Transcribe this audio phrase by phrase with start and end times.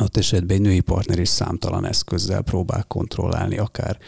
[0.00, 3.98] ott esetben egy női partner is számtalan eszközzel próbál kontrollálni, akár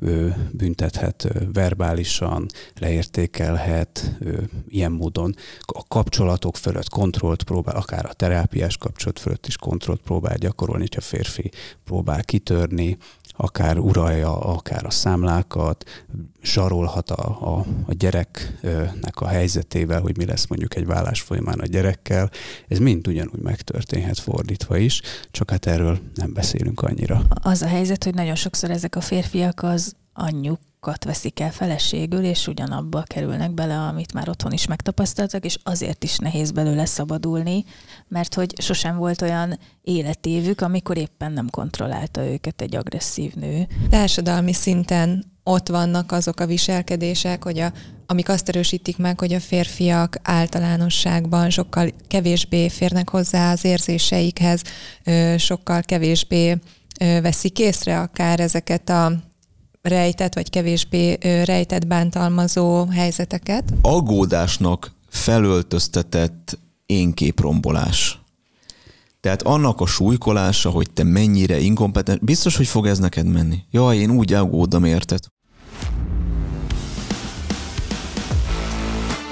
[0.00, 2.46] ő büntethet verbálisan,
[2.78, 4.18] leértékelhet
[4.68, 5.34] ilyen módon.
[5.60, 11.00] A kapcsolatok fölött kontrollt próbál, akár a terápiás kapcsolat fölött is kontrollt próbál gyakorolni, hogyha
[11.00, 11.50] férfi
[11.84, 12.96] próbál kitörni,
[13.40, 16.04] akár uralja, akár a számlákat,
[16.42, 21.66] zsarolhat a, a, a gyereknek a helyzetével, hogy mi lesz mondjuk egy vállás folyamán a
[21.66, 22.30] gyerekkel.
[22.68, 27.22] Ez mind ugyanúgy megtörténhet fordítva is, csak hát erről nem beszélünk annyira.
[27.28, 30.60] Az a helyzet, hogy nagyon sokszor ezek a férfiak az anyjuk
[31.04, 36.18] veszik el feleségül, és ugyanabba kerülnek bele, amit már otthon is megtapasztaltak, és azért is
[36.18, 37.64] nehéz belőle szabadulni,
[38.08, 43.66] mert hogy sosem volt olyan életévük, amikor éppen nem kontrollálta őket egy agresszív nő.
[43.90, 47.72] Társadalmi szinten ott vannak azok a viselkedések, hogy a,
[48.06, 54.62] amik azt erősítik meg, hogy a férfiak általánosságban sokkal kevésbé férnek hozzá az érzéseikhez,
[55.36, 56.58] sokkal kevésbé
[56.98, 59.12] veszik észre akár ezeket a
[59.82, 63.72] rejtett vagy kevésbé rejtett bántalmazó helyzeteket.
[63.82, 68.18] Aggódásnak felöltöztetett énképrombolás.
[69.20, 73.58] Tehát annak a súlykolása, hogy te mennyire inkompetens, biztos, hogy fog ez neked menni.
[73.70, 75.20] Jaj, én úgy aggódom, érted?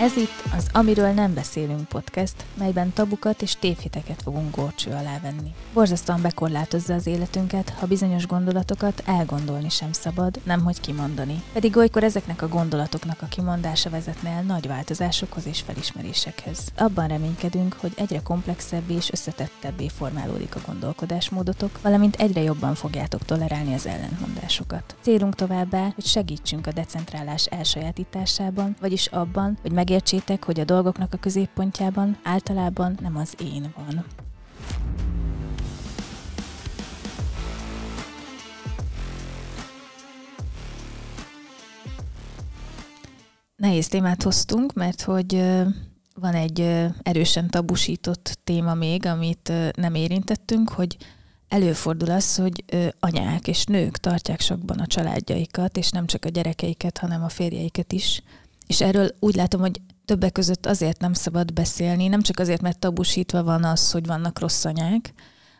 [0.01, 5.55] Ez itt az Amiről nem beszélünk podcast, melyben tabukat és tévhiteket fogunk górcső alá venni.
[5.73, 11.43] Borzasztóan bekorlátozza az életünket, ha bizonyos gondolatokat elgondolni sem szabad, nemhogy kimondani.
[11.53, 16.59] Pedig olykor ezeknek a gondolatoknak a kimondása vezetne el nagy változásokhoz és felismerésekhez.
[16.77, 23.75] Abban reménykedünk, hogy egyre komplexebbé és összetettebbé formálódik a gondolkodásmódotok, valamint egyre jobban fogjátok tolerálni
[23.75, 24.97] az ellentmondásokat.
[25.01, 31.15] Célunk továbbá, hogy segítsünk a decentrálás elsajátításában, vagyis abban, hogy meg megértsétek, hogy a dolgoknak
[31.15, 34.05] a középpontjában általában nem az én van.
[43.57, 45.35] Nehéz témát hoztunk, mert hogy
[46.15, 46.61] van egy
[47.03, 50.97] erősen tabusított téma még, amit nem érintettünk, hogy
[51.49, 52.65] előfordul az, hogy
[53.01, 57.93] anyák és nők tartják sokban a családjaikat, és nem csak a gyerekeiket, hanem a férjeiket
[57.93, 58.23] is
[58.69, 62.79] és erről úgy látom, hogy többek között azért nem szabad beszélni, nem csak azért, mert
[62.79, 65.13] tabusítva van az, hogy vannak rossz anyák,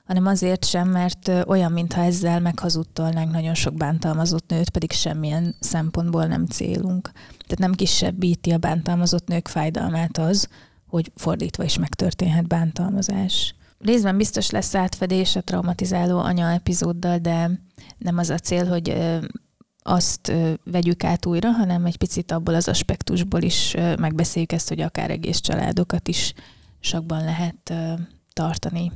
[0.05, 6.27] hanem azért sem, mert olyan, mintha ezzel meghazudtolnánk nagyon sok bántalmazott nőt, pedig semmilyen szempontból
[6.27, 7.11] nem célunk.
[7.13, 10.49] Tehát nem kisebbíti a bántalmazott nők fájdalmát az,
[10.87, 13.55] hogy fordítva is megtörténhet bántalmazás.
[13.79, 17.51] Részben biztos lesz átfedés a traumatizáló anya epizóddal, de
[17.99, 19.19] nem az a cél, hogy
[19.89, 20.33] azt
[20.65, 25.41] vegyük át újra, hanem egy picit abból az aspektusból is megbeszéljük ezt, hogy akár egész
[25.41, 26.33] családokat is
[26.81, 27.73] sokban lehet
[28.33, 28.93] tartani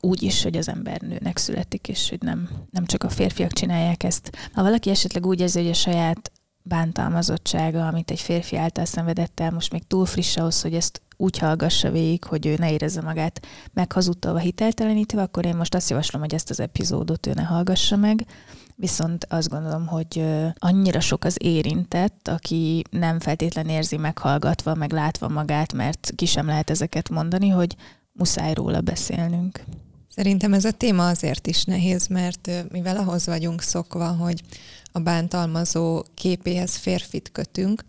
[0.00, 4.02] úgy is, hogy az ember nőnek születik, és hogy nem, nem csak a férfiak csinálják
[4.02, 4.30] ezt.
[4.52, 6.32] Ha valaki esetleg úgy érzi, hogy a saját
[6.62, 11.38] bántalmazottsága, amit egy férfi által szenvedett el, most még túl friss ahhoz, hogy ezt úgy
[11.38, 16.34] hallgassa végig, hogy ő ne érezze magát meghazudtolva, hiteltelenítve, akkor én most azt javaslom, hogy
[16.34, 18.26] ezt az epizódot ő ne hallgassa meg,
[18.74, 20.24] viszont azt gondolom, hogy
[20.58, 26.46] annyira sok az érintett, aki nem feltétlen érzi meghallgatva, meg látva magát, mert ki sem
[26.46, 27.76] lehet ezeket mondani, hogy
[28.12, 29.64] muszáj róla beszélnünk.
[30.08, 34.42] Szerintem ez a téma azért is nehéz, mert mivel ahhoz vagyunk szokva, hogy
[34.92, 37.84] a bántalmazó képéhez férfit kötünk,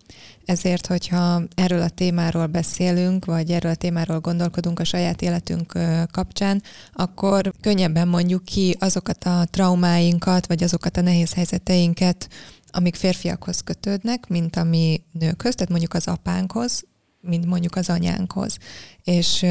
[0.45, 5.79] ezért, hogyha erről a témáról beszélünk, vagy erről a témáról gondolkodunk a saját életünk
[6.11, 6.61] kapcsán,
[6.93, 12.29] akkor könnyebben mondjuk ki azokat a traumáinkat, vagy azokat a nehéz helyzeteinket,
[12.67, 16.83] amik férfiakhoz kötődnek, mint ami nőkhöz, tehát mondjuk az apánkhoz,
[17.21, 18.57] mint mondjuk az anyánkhoz.
[19.03, 19.45] És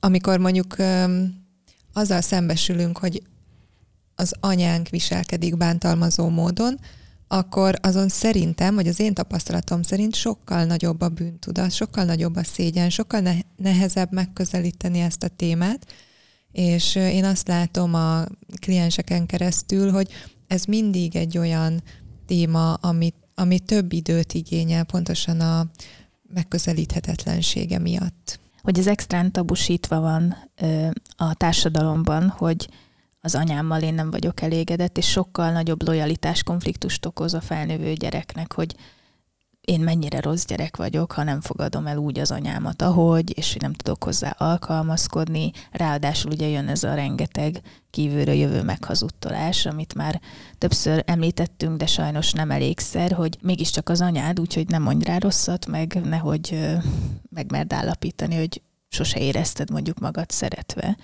[0.00, 0.76] amikor mondjuk
[1.92, 3.22] azzal szembesülünk, hogy
[4.14, 6.78] az anyánk viselkedik bántalmazó módon,
[7.28, 12.44] akkor azon szerintem, vagy az én tapasztalatom szerint sokkal nagyobb a bűntudat, sokkal nagyobb a
[12.44, 13.22] szégyen, sokkal
[13.56, 15.86] nehezebb megközelíteni ezt a témát,
[16.52, 18.24] és én azt látom a
[18.60, 20.08] klienseken keresztül, hogy
[20.46, 21.82] ez mindig egy olyan
[22.26, 25.66] téma, ami, ami több időt igényel pontosan a
[26.34, 28.40] megközelíthetetlensége miatt.
[28.62, 32.68] Hogy ez extrán tabusítva van ö, a társadalomban, hogy
[33.26, 38.52] az anyámmal én nem vagyok elégedett, és sokkal nagyobb lojalitás konfliktust okoz a felnővő gyereknek,
[38.52, 38.74] hogy
[39.60, 43.72] én mennyire rossz gyerek vagyok, ha nem fogadom el úgy az anyámat, ahogy, és nem
[43.72, 45.50] tudok hozzá alkalmazkodni.
[45.70, 50.20] Ráadásul ugye jön ez a rengeteg kívülről jövő meghazudtolás, amit már
[50.58, 55.66] többször említettünk, de sajnos nem elégszer, hogy mégiscsak az anyád, úgyhogy nem mondj rá rosszat,
[55.66, 56.68] meg nehogy
[57.30, 60.96] megmerd állapítani, hogy sose érezted mondjuk magad szeretve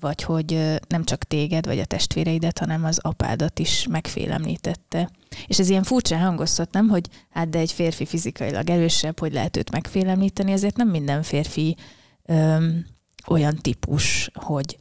[0.00, 5.10] vagy hogy nem csak téged, vagy a testvéreidet, hanem az apádat is megfélemlítette.
[5.46, 9.56] És ez ilyen furcsa hangoztat, nem, hogy hát de egy férfi fizikailag erősebb, hogy lehet
[9.56, 11.76] őt megfélemlíteni, ezért nem minden férfi
[12.24, 12.86] öm,
[13.26, 14.78] olyan típus, hogy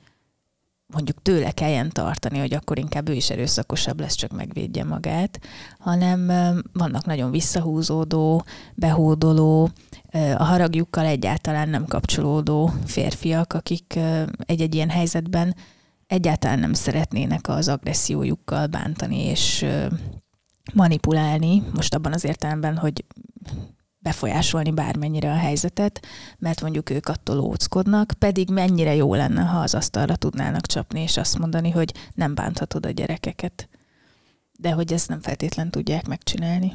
[0.93, 5.39] mondjuk tőle kelljen tartani, hogy akkor inkább ő is erőszakosabb lesz, csak megvédje magát,
[5.79, 6.27] hanem
[6.73, 8.43] vannak nagyon visszahúzódó,
[8.75, 9.69] behódoló,
[10.13, 13.99] a haragjukkal egyáltalán nem kapcsolódó férfiak, akik
[14.37, 15.55] egy-egy ilyen helyzetben
[16.07, 19.65] egyáltalán nem szeretnének az agressziójukkal bántani és
[20.73, 23.05] manipulálni, most abban az értelemben, hogy
[23.99, 26.05] befolyásolni bármennyire a helyzetet,
[26.37, 31.17] mert mondjuk ők attól óckodnak, pedig mennyire jó lenne, ha az asztalra tudnának csapni, és
[31.17, 33.69] azt mondani, hogy nem bánthatod a gyerekeket.
[34.59, 36.73] De hogy ezt nem feltétlen tudják megcsinálni.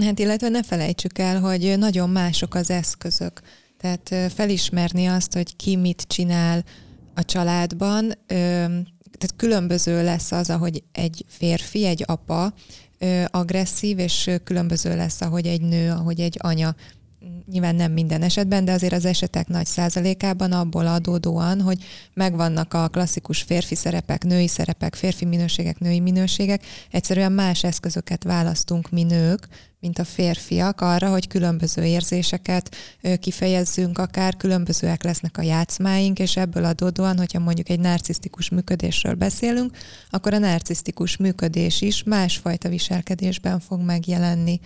[0.00, 3.40] Hát illetve ne felejtsük el, hogy nagyon mások az eszközök.
[3.78, 6.64] Tehát felismerni azt, hogy ki mit csinál
[7.14, 8.12] a családban,
[9.18, 12.52] tehát különböző lesz az, ahogy egy férfi, egy apa
[13.26, 16.74] agresszív, és különböző lesz, ahogy egy nő, ahogy egy anya
[17.50, 21.84] nyilván nem minden esetben, de azért az esetek nagy százalékában abból adódóan, hogy
[22.14, 28.90] megvannak a klasszikus férfi szerepek, női szerepek, férfi minőségek, női minőségek, egyszerűen más eszközöket választunk
[28.90, 29.48] mi nők,
[29.80, 32.76] mint a férfiak arra, hogy különböző érzéseket
[33.20, 39.76] kifejezzünk, akár különbözőek lesznek a játszmáink, és ebből adódóan, hogyha mondjuk egy narcisztikus működésről beszélünk,
[40.10, 44.60] akkor a narcisztikus működés is másfajta viselkedésben fog megjelenni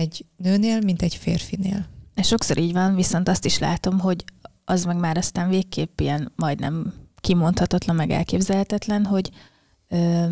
[0.00, 1.86] egy nőnél, mint egy férfinél.
[2.14, 4.24] És sokszor így van, viszont azt is látom, hogy
[4.64, 9.30] az meg már aztán végképp ilyen majdnem kimondhatatlan, meg elképzelhetetlen, hogy
[9.88, 10.26] ö,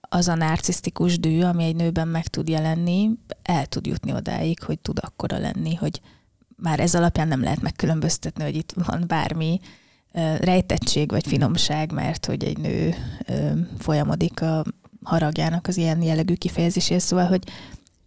[0.00, 3.10] az a narcisztikus dű, ami egy nőben meg tud jelenni,
[3.42, 6.00] el tud jutni odáig, hogy tud akkora lenni, hogy
[6.56, 9.60] már ez alapján nem lehet megkülönböztetni, hogy itt van bármi
[10.12, 12.94] ö, rejtettség vagy finomság, mert hogy egy nő
[13.26, 14.64] ö, folyamodik a
[15.02, 17.44] haragjának az ilyen jellegű kifejezéséhez, szóval, hogy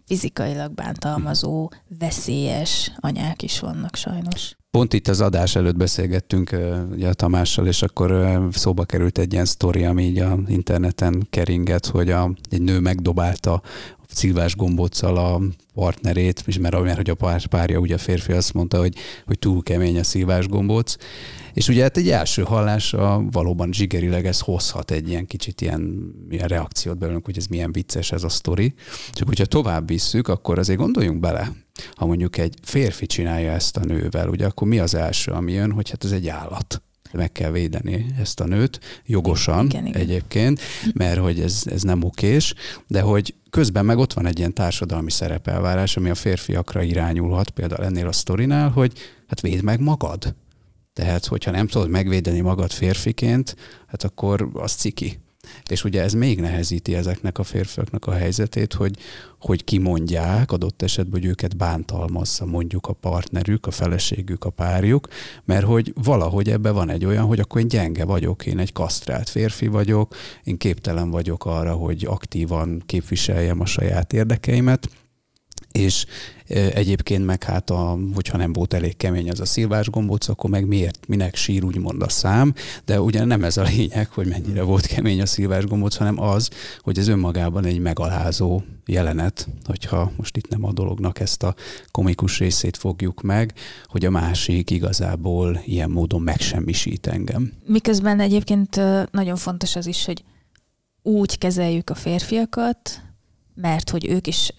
[0.06, 1.70] fizikailag bántalmazó,
[2.00, 4.56] veszélyes anyák is vannak sajnos.
[4.72, 6.58] Pont itt az adás előtt beszélgettünk
[6.92, 11.86] ugye a Tamással, és akkor szóba került egy ilyen sztori, ami így a interneten keringett,
[11.86, 13.62] hogy a, egy nő megdobálta
[14.08, 15.42] szilvás gombóccal a
[15.74, 18.96] partnerét, és mert, mert hogy a pár, párja, ugye a férfi azt mondta, hogy,
[19.26, 20.96] hogy túl kemény a szilvás gombóc,
[21.54, 26.48] és ugye hát egy első hallásra valóban zsigerileg ez hozhat egy ilyen kicsit ilyen, ilyen
[26.48, 28.74] reakciót belőlünk, hogy ez milyen vicces ez a sztori.
[29.12, 31.52] Csak hogyha tovább visszük, akkor azért gondoljunk bele,
[31.96, 35.72] ha mondjuk egy férfi csinálja ezt a nővel, ugye akkor mi az első, ami jön,
[35.72, 36.82] hogy hát ez egy állat
[37.14, 40.02] meg kell védeni ezt a nőt, jogosan igen, igen.
[40.02, 40.60] egyébként,
[40.94, 42.54] mert hogy ez, ez nem okés,
[42.88, 47.86] de hogy közben meg ott van egy ilyen társadalmi szerepelvárás, ami a férfiakra irányulhat, például
[47.86, 48.94] ennél a sztorinál, hogy
[49.28, 50.36] hát védd meg magad.
[50.94, 53.56] Tehát, hogyha nem tudod megvédeni magad férfiként,
[53.88, 55.20] hát akkor az ciki.
[55.70, 58.98] És ugye ez még nehezíti ezeknek a férfiaknak a helyzetét, hogy,
[59.40, 65.08] hogy kimondják adott esetben, hogy őket bántalmazza mondjuk a partnerük, a feleségük, a párjuk,
[65.46, 69.30] mert hogy valahogy ebbe van egy olyan, hogy akkor én gyenge vagyok, én egy kasztrált
[69.30, 74.90] férfi vagyok, én képtelen vagyok arra, hogy aktívan képviseljem a saját érdekeimet,
[75.74, 76.06] és
[76.74, 80.68] egyébként meg hát, a, hogyha nem volt elég kemény az a szilvás gombóc, akkor meg
[80.68, 82.54] miért, minek sír úgymond a szám,
[82.86, 86.50] de ugye nem ez a lényeg, hogy mennyire volt kemény a szilvás gombóc, hanem az,
[86.80, 91.56] hogy ez önmagában egy megalázó jelenet, hogyha most itt nem a dolognak ezt a
[91.92, 93.54] komikus részét fogjuk meg,
[93.86, 97.54] hogy a másik igazából ilyen módon megsemmisít engem.
[97.66, 100.24] Miközben egyébként nagyon fontos az is, hogy
[101.02, 103.02] úgy kezeljük a férfiakat,
[103.56, 104.54] mert hogy ők is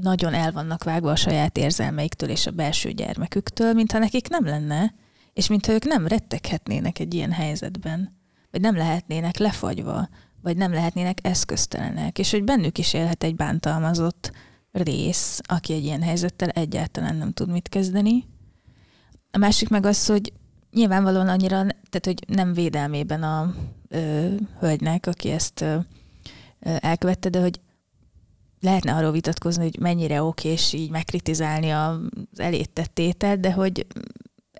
[0.00, 4.94] nagyon el vannak vágva a saját érzelmeiktől és a belső gyermeküktől, mintha nekik nem lenne,
[5.32, 8.18] és mintha ők nem retteghetnének egy ilyen helyzetben,
[8.50, 10.08] vagy nem lehetnének lefagyva,
[10.42, 14.32] vagy nem lehetnének eszköztelenek, és hogy bennük is élhet egy bántalmazott
[14.72, 18.26] rész, aki egy ilyen helyzettel egyáltalán nem tud mit kezdeni.
[19.30, 20.32] A másik meg az, hogy
[20.70, 23.54] nyilvánvalóan annyira, tehát hogy nem védelmében a
[23.88, 25.76] ö, hölgynek, aki ezt ö,
[26.60, 27.60] elkövette, de hogy
[28.64, 31.98] lehetne arról vitatkozni, hogy mennyire oké, és így megkritizálni az
[32.36, 33.86] elétett tételt, de hogy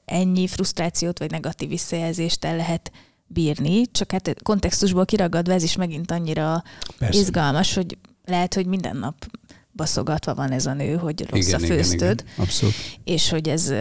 [0.04, 2.92] ennyi frusztrációt vagy negatív visszajelzést el lehet
[3.26, 6.62] bírni, csak hát kontextusból kiragadva ez is megint annyira
[6.98, 7.20] Persze.
[7.20, 9.26] izgalmas, hogy lehet, hogy minden nap
[9.72, 12.00] baszogatva van ez a nő, hogy rossz igen, a főztöd.
[12.00, 12.44] Igen, igen.
[12.44, 12.74] Abszolút.
[13.04, 13.74] És hogy ez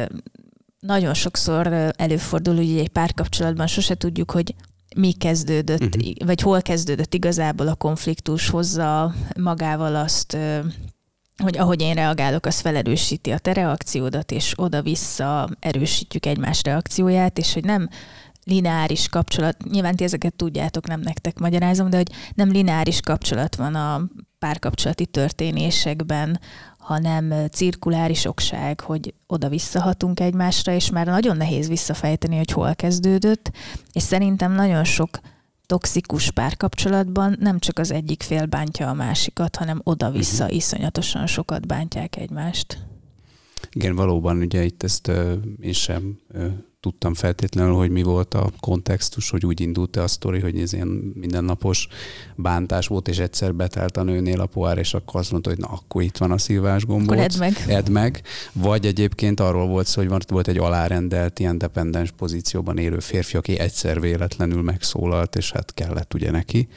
[0.79, 4.55] nagyon sokszor előfordul, hogy egy párkapcsolatban sose tudjuk, hogy
[4.95, 6.25] mi kezdődött, uh-huh.
[6.25, 10.37] vagy hol kezdődött igazából a konfliktus, hozza magával azt,
[11.37, 17.53] hogy ahogy én reagálok, az felerősíti a te reakciódat, és oda-vissza erősítjük egymás reakcióját, és
[17.53, 17.89] hogy nem
[18.43, 23.75] lineáris kapcsolat, nyilván ti ezeket tudjátok, nem nektek magyarázom, de hogy nem lineáris kapcsolat van
[23.75, 24.07] a
[24.39, 26.39] párkapcsolati történésekben,
[26.83, 33.51] hanem cirkuláris okság, hogy oda visszahatunk egymásra, és már nagyon nehéz visszafejteni, hogy hol kezdődött,
[33.91, 35.19] és szerintem nagyon sok
[35.65, 40.57] toxikus párkapcsolatban nem csak az egyik fél bántja a másikat, hanem oda-vissza uh-huh.
[40.57, 42.77] iszonyatosan sokat bántják egymást.
[43.71, 46.51] Igen, valóban ugye itt ezt uh, én sem uh,
[46.83, 50.87] tudtam feltétlenül, hogy mi volt a kontextus, hogy úgy indult a sztori, hogy ez ilyen
[51.15, 51.87] mindennapos
[52.35, 55.67] bántás volt, és egyszer betelt a nőnél a pohár, és akkor azt mondta, hogy na,
[55.67, 57.19] akkor itt van a szilvás gombóc.
[57.19, 57.63] edd meg.
[57.67, 58.21] Edd meg.
[58.53, 63.59] Vagy egyébként arról volt szó, hogy volt egy alárendelt, ilyen dependens pozícióban élő férfi, aki
[63.59, 66.67] egyszer véletlenül megszólalt, és hát kellett ugye neki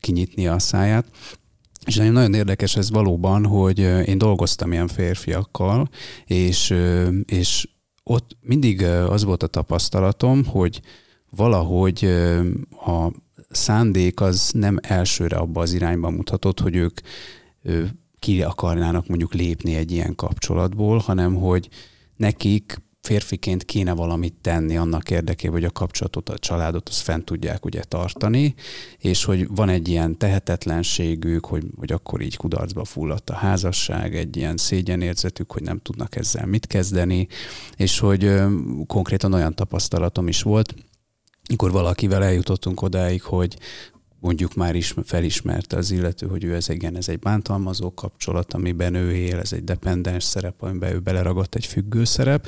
[0.00, 1.06] kinyitni a száját.
[1.86, 5.90] És nagyon érdekes ez valóban, hogy én dolgoztam ilyen férfiakkal,
[6.26, 6.74] és,
[7.26, 7.66] és
[8.02, 10.80] ott mindig az volt a tapasztalatom, hogy
[11.30, 12.04] valahogy
[12.86, 13.10] a
[13.50, 17.00] szándék az nem elsőre abba az irányba mutatott, hogy ők
[18.18, 21.68] ki akarnának mondjuk lépni egy ilyen kapcsolatból, hanem hogy
[22.16, 27.64] nekik férfiként kéne valamit tenni annak érdekében, hogy a kapcsolatot, a családot azt fent tudják
[27.64, 28.54] ugye tartani,
[28.98, 34.36] és hogy van egy ilyen tehetetlenségük, hogy, hogy akkor így kudarcba fulladt a házasság, egy
[34.36, 37.28] ilyen szégyenérzetük, hogy nem tudnak ezzel mit kezdeni,
[37.76, 38.48] és hogy ö,
[38.86, 40.74] konkrétan olyan tapasztalatom is volt,
[41.48, 43.56] mikor valakivel eljutottunk odáig, hogy,
[44.20, 48.94] mondjuk már is felismerte az illető, hogy ő ez igen, ez egy bántalmazó kapcsolat, amiben
[48.94, 52.46] ő él, ez egy dependens szerep, amiben ő beleragadt egy függő szerep,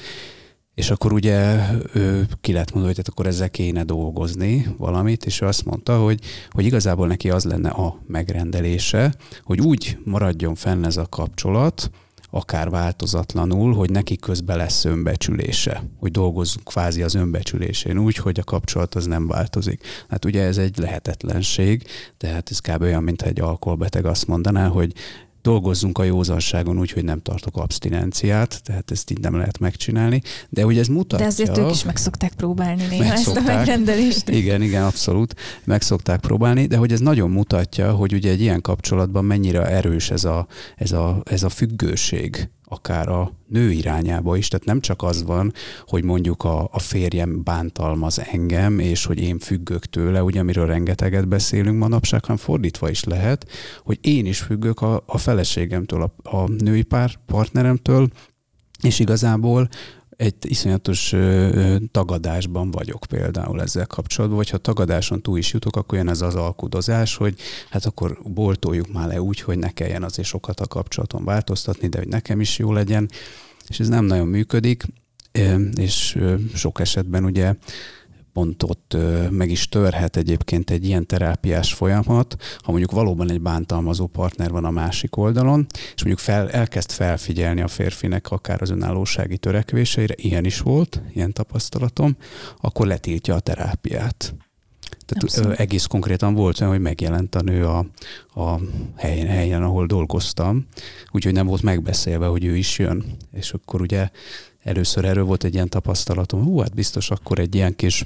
[0.74, 5.40] és akkor ugye ő ki lett mondva, hogy tehát akkor ezzel kéne dolgozni valamit, és
[5.40, 9.14] ő azt mondta, hogy, hogy igazából neki az lenne a megrendelése,
[9.44, 11.90] hogy úgy maradjon fenn ez a kapcsolat,
[12.30, 18.44] akár változatlanul, hogy neki közben lesz önbecsülése, hogy dolgozzunk kvázi az önbecsülésén úgy, hogy a
[18.44, 19.82] kapcsolat az nem változik.
[20.08, 21.82] Hát ugye ez egy lehetetlenség,
[22.16, 22.82] tehát ez kb.
[22.82, 24.92] olyan, mint egy alkoholbeteg azt mondaná, hogy
[25.44, 30.62] dolgozzunk a józanságon úgy, hogy nem tartok abstinenciát, tehát ezt így nem lehet megcsinálni, de
[30.62, 31.26] hogy ez mutatja...
[31.26, 34.28] De ezért ők is meg szokták próbálni néha ezt a megrendelést.
[34.28, 35.34] Igen, igen, abszolút,
[35.64, 40.10] meg szokták próbálni, de hogy ez nagyon mutatja, hogy ugye egy ilyen kapcsolatban mennyire erős
[40.10, 40.46] ez a,
[40.76, 44.48] ez a, ez a függőség, akár a nő irányába is.
[44.48, 45.52] Tehát nem csak az van,
[45.86, 51.28] hogy mondjuk a, a férjem bántalmaz engem, és hogy én függök tőle, ugye amiről rengeteget
[51.28, 53.46] beszélünk manapság, hanem fordítva is lehet,
[53.82, 58.08] hogy én is függök a, a feleségemtől, a, a női pár partneremtől,
[58.82, 59.68] és igazából
[60.16, 61.14] egy iszonyatos
[61.90, 66.34] tagadásban vagyok például ezzel kapcsolatban, vagy ha tagadáson túl is jutok, akkor jön ez az
[66.34, 67.38] alkudozás, hogy
[67.70, 71.98] hát akkor boltoljuk már le úgy, hogy ne kelljen azért sokat a kapcsolaton változtatni, de
[71.98, 73.10] hogy nekem is jó legyen,
[73.68, 74.84] és ez nem nagyon működik,
[75.74, 76.18] és
[76.54, 77.54] sok esetben ugye
[78.34, 78.96] pont ott
[79.30, 84.64] meg is törhet egyébként egy ilyen terápiás folyamat, ha mondjuk valóban egy bántalmazó partner van
[84.64, 90.44] a másik oldalon, és mondjuk fel, elkezd felfigyelni a férfinek akár az önállósági törekvéseire, ilyen
[90.44, 92.16] is volt, ilyen tapasztalatom,
[92.60, 94.34] akkor letiltja a terápiát.
[95.06, 95.58] Tehát Abszolút.
[95.58, 97.86] egész konkrétan volt olyan, hogy megjelent a nő a,
[98.40, 98.60] a
[98.96, 100.66] helyen, helyen, ahol dolgoztam,
[101.10, 103.04] úgyhogy nem volt megbeszélve, hogy ő is jön.
[103.32, 104.10] És akkor ugye
[104.64, 108.04] először erről volt egy ilyen tapasztalatom, hú, hát biztos akkor egy ilyen kis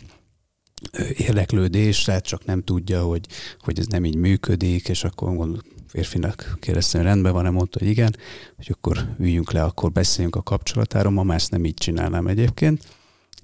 [1.16, 3.26] érdeklődés, tehát csak nem tudja, hogy,
[3.60, 7.88] hogy ez nem így működik, és akkor gondol, férfinak kérdeztem, hogy rendben van-e, mondta, hogy
[7.88, 8.16] igen,
[8.56, 12.84] hogy akkor üljünk le, akkor beszéljünk a kapcsolatáról, ma ezt nem így csinálnám egyébként.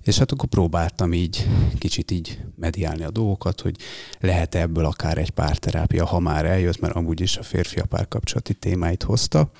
[0.02, 3.76] És hát akkor próbáltam így kicsit így mediálni a dolgokat, hogy
[4.21, 8.54] lehet ebből akár egy párterápia, ha már eljött, mert amúgy is a férfi a párkapcsolati
[8.54, 9.50] témáit hozta.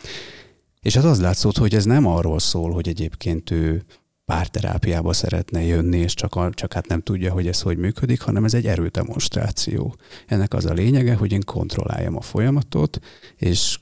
[0.85, 3.85] És hát az látszott, hogy ez nem arról szól, hogy egyébként ő
[4.25, 8.55] párterápiába szeretne jönni, és csak, csak hát nem tudja, hogy ez hogy működik, hanem ez
[8.55, 9.97] egy erődemonstráció.
[10.27, 12.99] Ennek az a lényege, hogy én kontrolláljam a folyamatot,
[13.37, 13.79] és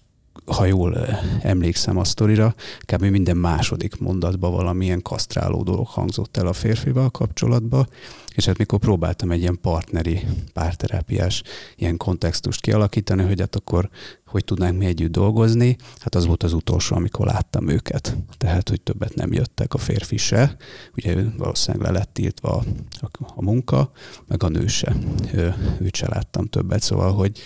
[0.47, 1.07] ha jól
[1.41, 3.03] emlékszem a sztorira, kb.
[3.05, 7.87] minden második mondatban valamilyen kasztráló dolog hangzott el a férfival kapcsolatba,
[8.35, 10.21] és hát mikor próbáltam egy ilyen partneri,
[10.53, 11.43] párterápiás
[11.77, 13.89] ilyen kontextust kialakítani, hogy hát akkor
[14.27, 18.17] hogy tudnánk mi együtt dolgozni, hát az volt az utolsó, amikor láttam őket.
[18.39, 20.57] Tehát, hogy többet nem jöttek a férfi se,
[20.97, 22.65] ugye valószínűleg le lett tiltva a,
[23.01, 23.91] a, a munka,
[24.27, 24.97] meg a nő se.
[25.35, 27.41] Ő, őt se láttam többet, szóval, hogy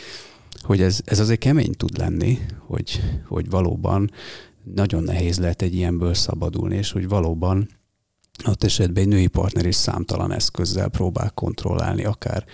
[0.60, 4.10] hogy ez, ez azért kemény tud lenni, hogy, hogy valóban
[4.74, 7.68] nagyon nehéz lehet egy ilyenből szabadulni, és hogy valóban
[8.44, 12.44] ott esetben egy női partner is számtalan eszközzel próbál kontrollálni, akár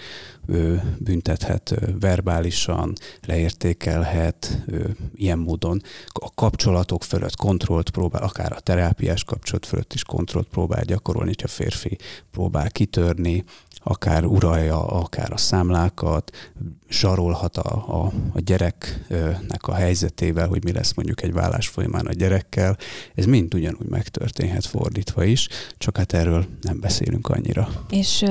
[0.47, 2.93] ő büntethet verbálisan,
[3.27, 5.83] leértékelhet ő, ilyen módon.
[6.07, 11.49] A kapcsolatok fölött kontrollt próbál, akár a terápiás kapcsolat fölött is kontrollt próbál gyakorolni, hogyha
[11.49, 11.99] férfi
[12.31, 13.45] próbál kitörni,
[13.83, 16.53] akár uralja, akár a számlákat,
[16.89, 22.13] zsarolhat a, a, a gyereknek a helyzetével, hogy mi lesz mondjuk egy vállás folyamán a
[22.13, 22.77] gyerekkel.
[23.15, 25.49] Ez mind ugyanúgy megtörténhet fordítva is,
[25.79, 27.69] csak hát erről nem beszélünk annyira.
[27.91, 28.25] És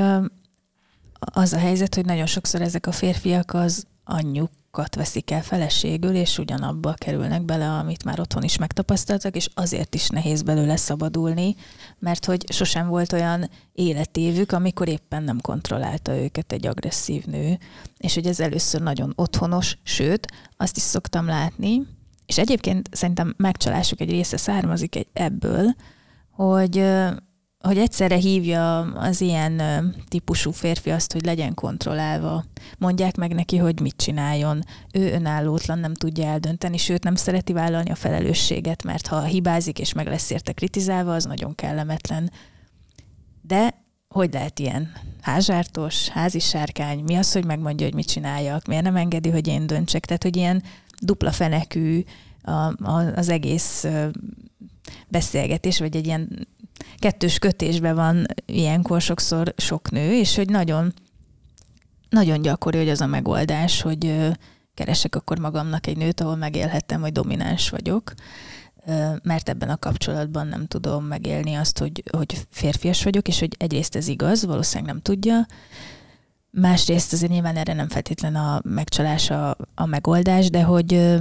[1.20, 3.86] az a helyzet, hogy nagyon sokszor ezek a férfiak az
[4.74, 9.96] anyjukat veszik el feleségül, és ugyanabba kerülnek bele, amit már otthon is megtapasztaltak, és azért
[9.96, 11.56] is nehéz belőle szabadulni,
[12.00, 17.58] mert hogy sosem volt olyan életévük, amikor éppen nem kontrollálta őket egy agresszív nő,
[17.98, 21.82] és hogy ez először nagyon otthonos, sőt, azt is szoktam látni,
[22.26, 25.76] és egyébként szerintem megcsalásuk egy része származik egy ebből,
[26.30, 26.84] hogy
[27.62, 29.62] hogy egyszerre hívja az ilyen
[30.08, 32.44] típusú férfi azt, hogy legyen kontrollálva.
[32.78, 34.64] Mondják meg neki, hogy mit csináljon.
[34.92, 39.94] Ő önállótlan, nem tudja eldönteni, sőt nem szereti vállalni a felelősséget, mert ha hibázik és
[39.94, 42.32] meg lesz érte kritizálva, az nagyon kellemetlen.
[43.42, 44.92] De hogy lehet ilyen
[45.22, 49.68] házsártos, házi sárkány, mi az, hogy megmondja, hogy mit csináljak, miért nem engedi, hogy én
[49.68, 50.64] döntsek, tehát hogy ilyen
[51.02, 52.04] dupla fenekű
[52.42, 52.84] a,
[53.16, 53.88] az egész
[55.08, 56.48] beszélgetés, vagy egy ilyen
[57.02, 60.94] kettős kötésben van ilyenkor sokszor sok nő, és hogy nagyon,
[62.10, 64.32] nagyon gyakori, hogy az a megoldás, hogy
[64.74, 68.14] keresek akkor magamnak egy nőt, ahol megélhetem, hogy domináns vagyok,
[69.24, 73.96] mert ebben a kapcsolatban nem tudom megélni azt, hogy, hogy férfias vagyok, és hogy egyrészt
[73.96, 75.46] ez igaz, valószínűleg nem tudja,
[76.52, 81.20] másrészt azért nyilván erre nem feltétlen a megcsalás a, a megoldás, de hogy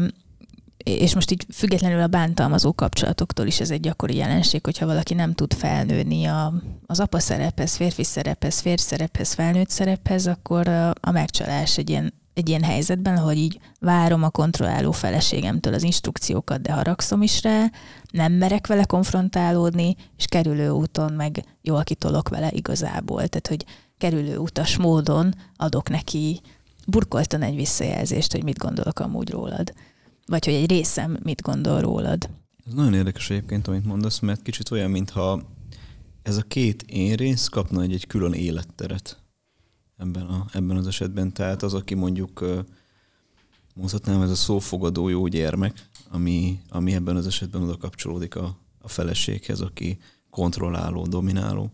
[0.85, 5.35] és most így függetlenül a bántalmazó kapcsolatoktól is ez egy gyakori jelenség, hogyha valaki nem
[5.35, 6.53] tud felnőni a,
[6.87, 12.15] az apa szerephez, férfi szerephez, férj szerephez, felnőtt szerephez, akkor a, a megcsalás egy ilyen,
[12.35, 17.71] egy ilyen helyzetben, hogy így várom a kontrolláló feleségemtől az instrukciókat, de haragszom is rá,
[18.11, 23.29] nem merek vele konfrontálódni, és kerülő úton meg jól kitolok vele igazából.
[23.29, 23.65] Tehát, hogy
[23.99, 26.41] kerülő utas módon adok neki
[26.87, 29.73] burkoltan egy visszajelzést, hogy mit gondolok amúgy rólad.
[30.31, 32.31] Vagy hogy egy részem mit gondol rólad.
[32.67, 35.43] Ez nagyon érdekes egyébként, amit mondasz, mert kicsit olyan, mintha
[36.23, 39.19] ez a két én rész kapna egy, egy külön életteret
[39.97, 41.33] ebben, a, ebben az esetben.
[41.33, 42.45] Tehát az, aki mondjuk
[43.75, 48.89] mondhatnám, ez a szófogadó jó gyermek, ami, ami ebben az esetben oda kapcsolódik a, a
[48.89, 49.99] feleséghez, aki
[50.31, 51.73] kontrolláló, domináló.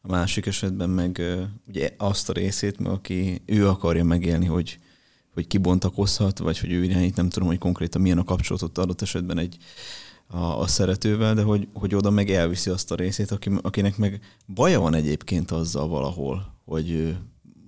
[0.00, 1.22] A másik esetben meg
[1.68, 4.78] ugye azt a részét, aki ő akarja megélni, hogy
[5.36, 9.38] hogy kibontakozhat, vagy hogy ő irányít, nem tudom, hogy konkrétan milyen a kapcsolatot adott esetben
[9.38, 9.56] egy
[10.26, 14.20] a, a szeretővel, de hogy, hogy oda meg elviszi azt a részét, aki, akinek meg
[14.54, 17.16] baja van egyébként azzal valahol, hogy,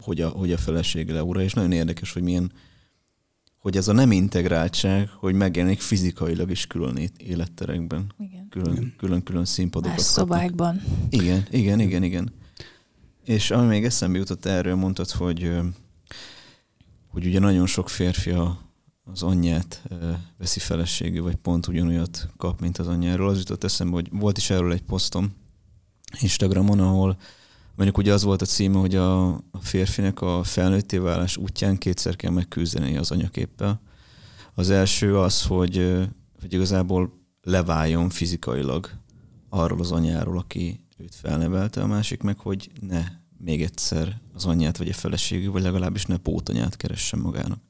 [0.01, 2.53] hogy, a, hogy a felesége leura, és nagyon érdekes, hogy milyen,
[3.59, 8.13] hogy ez a nem integráltság, hogy megjelenik fizikailag is külön életterekben.
[8.19, 8.49] Igen.
[8.51, 10.83] Külön, külön, külön színpadokat Más szobákban.
[11.11, 12.33] Igen, igen, igen, igen.
[13.25, 15.53] És ami még eszembe jutott erről, mondtad, hogy
[17.09, 18.59] hogy ugye nagyon sok férfi a,
[19.05, 19.83] az anyját
[20.39, 23.29] veszi feleségül, vagy pont ugyanolyat kap, mint az anyjáról.
[23.29, 25.33] Az jutott eszembe, hogy volt is erről egy posztom
[26.21, 27.19] Instagramon, ahol
[27.75, 32.17] mondjuk ugye az volt a címe, hogy a, a férfinek a felnőtté válás útján kétszer
[32.17, 33.81] kell megküzdeni az anyaképpel.
[34.55, 36.07] Az első az, hogy,
[36.41, 38.91] hogy igazából leváljon fizikailag
[39.49, 43.05] arról az anyáról, aki őt felnevelte, a másik meg, hogy ne
[43.39, 47.61] még egyszer az anyját vagy a feleségű, vagy legalábbis ne pótanyát keressen magának.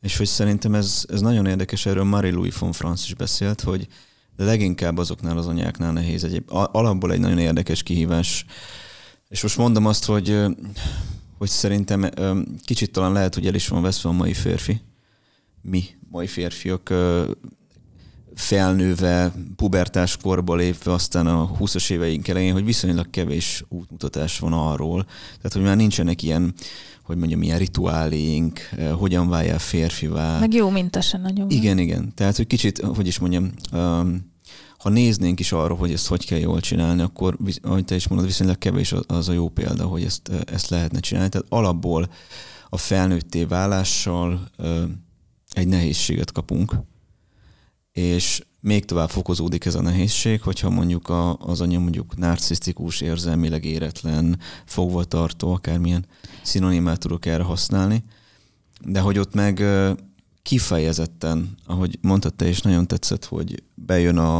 [0.00, 3.88] És hogy szerintem ez, ez nagyon érdekes, erről Marie-Louis von Franz is beszélt, hogy
[4.36, 6.44] leginkább azoknál az anyáknál nehéz egyéb.
[6.48, 8.44] Alapból egy nagyon érdekes kihívás.
[9.28, 10.40] És most mondom azt, hogy,
[11.38, 12.10] hogy szerintem
[12.64, 14.80] kicsit talán lehet, hogy el is van veszve a mai férfi.
[15.60, 16.94] Mi, mai férfiak
[18.34, 25.04] felnőve, pubertás korba lépve, aztán a 20-as éveink elején, hogy viszonylag kevés útmutatás van arról.
[25.36, 26.54] Tehát, hogy már nincsenek ilyen,
[27.04, 30.38] hogy mondjam, ilyen rituáléink, eh, hogyan váljál férfivá.
[30.38, 31.50] Meg jó minta se nagyon.
[31.50, 32.14] Igen, igen.
[32.14, 34.30] Tehát, hogy kicsit, hogy is mondjam, um,
[34.78, 38.26] ha néznénk is arra, hogy ezt hogy kell jól csinálni, akkor, ahogy te is mondod,
[38.26, 41.28] viszonylag kevés az a jó példa, hogy ezt, eh, ezt lehetne csinálni.
[41.28, 42.08] Tehát alapból
[42.68, 44.82] a felnőtté válással eh,
[45.50, 46.76] egy nehézséget kapunk,
[47.92, 53.64] és még tovább fokozódik ez a nehézség, hogyha mondjuk a, az anya mondjuk narcisztikus, érzelmileg
[53.64, 56.06] éretlen, fogvatartó, akármilyen
[56.42, 58.04] szinonimát tudok erre használni,
[58.84, 59.62] de hogy ott meg
[60.42, 64.36] kifejezetten, ahogy mondtad te is, nagyon tetszett, hogy bejön a,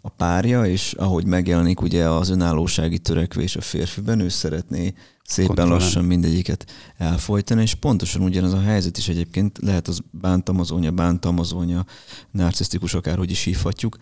[0.00, 4.94] a párja, és ahogy megjelenik ugye az önállósági törekvés a férfiben, ő szeretné
[5.30, 5.78] szépen Kontrollán.
[5.78, 6.66] lassan mindegyiket
[6.96, 11.84] elfolytani, és pontosan ugyanaz a helyzet is egyébként, lehet az bántalmazónya, bántalmazónya,
[12.30, 13.96] narcisztikus, akárhogy is hívhatjuk,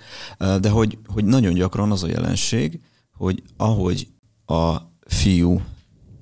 [0.60, 2.80] de hogy, hogy nagyon gyakran az a jelenség,
[3.16, 4.08] hogy ahogy
[4.46, 5.60] a fiú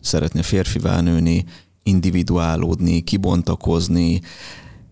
[0.00, 1.44] szeretne férfivá nőni,
[1.82, 4.20] individuálódni, kibontakozni,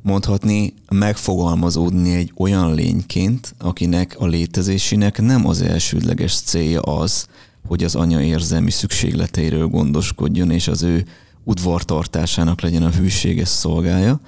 [0.03, 7.27] mondhatni, megfogalmazódni egy olyan lényként, akinek a létezésének nem az elsődleges célja az,
[7.67, 11.07] hogy az anya érzelmi szükségleteiről gondoskodjon, és az ő
[11.45, 14.21] udvartartásának legyen a hűséges szolgája.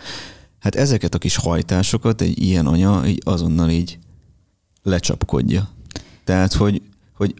[0.58, 3.98] Hát ezeket a kis hajtásokat egy ilyen anya így azonnal így
[4.82, 5.68] lecsapkodja.
[6.24, 6.82] Tehát, hogy,
[7.16, 7.34] hogy,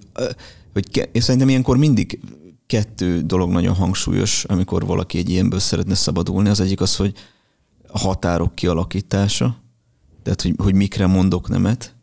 [0.73, 2.21] hogy és szerintem ilyenkor mindig
[2.67, 6.49] kettő dolog nagyon hangsúlyos, amikor valaki egy ilyenből szeretne szabadulni.
[6.49, 7.15] Az egyik az, hogy
[7.89, 9.57] a határok kialakítása,
[10.23, 11.95] tehát hogy, hogy mikre mondok nemet,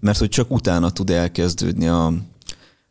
[0.00, 2.12] mert hogy csak utána tud elkezdődni a,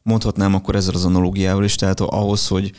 [0.03, 2.71] mondhatnám akkor ezzel az analógiával is, tehát ahhoz, hogy,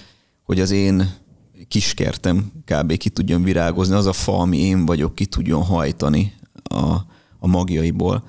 [0.42, 1.20] hogy az én
[1.68, 2.96] kiskertem kb.
[2.96, 6.32] ki tudjon virágozni, az a fa, ami én vagyok, ki tudjon hajtani
[6.62, 6.92] a,
[7.38, 8.24] a magjaiból.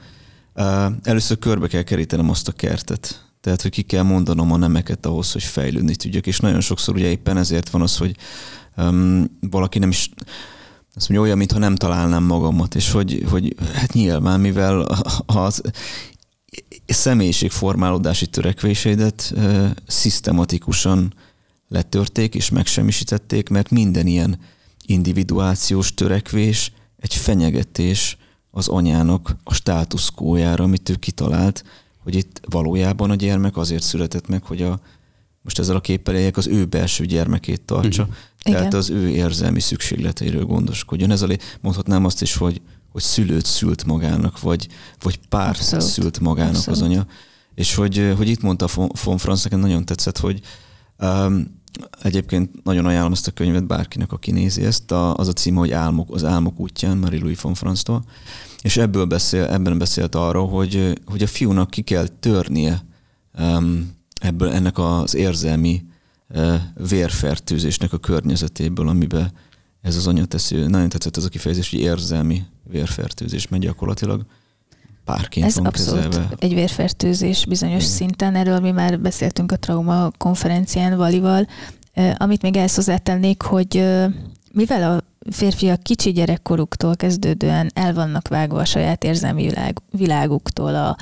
[1.03, 3.31] Először körbe kell kerítenem azt a kertet.
[3.41, 6.27] Tehát, hogy ki kell mondanom a nemeket ahhoz, hogy fejlődni tudjak.
[6.27, 8.15] És nagyon sokszor ugye éppen ezért van az, hogy
[8.77, 10.09] um, valaki nem is
[10.95, 14.87] azt mondja, olyan, mintha nem találnám magamat, és hogy, hogy hát nyilván, mivel
[15.25, 15.61] az
[16.85, 21.13] személyiségformálódási törekvéseidet uh, szisztematikusan
[21.67, 24.39] letörték és megsemmisítették, mert minden ilyen
[24.85, 28.17] individuációs törekvés egy fenyegetés
[28.51, 31.63] az anyának a státuszkójára, amit ő kitalált,
[32.03, 34.79] hogy itt valójában a gyermek azért született meg, hogy a,
[35.41, 38.17] most ezzel a képpel éljek, az ő belső gyermekét tartsa, uh-huh.
[38.41, 38.79] tehát Igen.
[38.79, 41.11] az ő érzelmi szükségleteiről gondoskodjon.
[41.11, 41.27] Ez a
[41.61, 42.61] mondhatnám azt is, hogy,
[42.93, 44.67] hogy szülőt szült magának, vagy,
[44.99, 45.85] vagy párt Abszolút.
[45.85, 46.79] szült magának Abszolút.
[46.79, 47.05] az anya.
[47.55, 48.67] És hogy, hogy itt mondta
[49.03, 50.39] von Franz, nekem nagyon tetszett, hogy
[50.99, 51.61] um,
[52.01, 55.71] egyébként nagyon ajánlom ezt a könyvet bárkinek, aki nézi ezt, a, az a címe, hogy
[55.71, 58.03] Álmok, az Álmok útján, Marie-Louis von Franz-tól,
[58.61, 62.85] és ebből beszél, ebben beszélt arról, hogy, hogy a fiúnak ki kell törnie
[63.39, 65.83] um, ebből ennek az érzelmi
[66.29, 66.55] uh,
[66.89, 69.31] vérfertőzésnek a környezetéből, amiben
[69.83, 70.55] ez az anya teszi.
[70.55, 74.25] Nagyon tetszett ez a kifejezés, hogy érzelmi vérfertőzés, mert gyakorlatilag
[75.05, 76.35] párként Ez van abszolút kezelve.
[76.39, 77.95] egy vérfertőzés bizonyos Igen.
[77.95, 78.35] szinten.
[78.35, 81.47] Erről mi már beszéltünk a trauma konferencián Valival.
[82.17, 83.85] Amit még ezt hozzátennék, hogy
[84.51, 90.97] mivel a férfiak kicsi gyerekkoruktól kezdődően el vannak vágva a saját érzelmi világ, világuktól, a,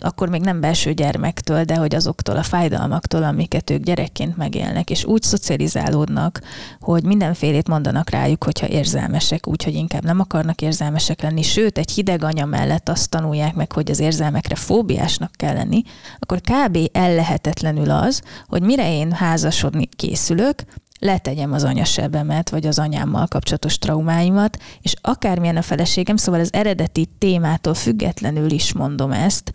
[0.00, 5.04] akkor még nem belső gyermektől, de hogy azoktól a fájdalmaktól, amiket ők gyerekként megélnek, és
[5.04, 6.40] úgy szocializálódnak,
[6.80, 12.24] hogy mindenfélét mondanak rájuk, hogyha érzelmesek, úgyhogy inkább nem akarnak érzelmesek lenni, sőt, egy hideg
[12.24, 15.82] anya mellett azt tanulják meg, hogy az érzelmekre fóbiásnak kell lenni,
[16.18, 16.78] akkor kb.
[16.92, 20.64] ellehetetlenül az, hogy mire én házasodni készülök,
[21.00, 27.08] letegyem az anyasebemet, vagy az anyámmal kapcsolatos traumáimat, és akármilyen a feleségem, szóval az eredeti
[27.18, 29.52] témától függetlenül is mondom ezt,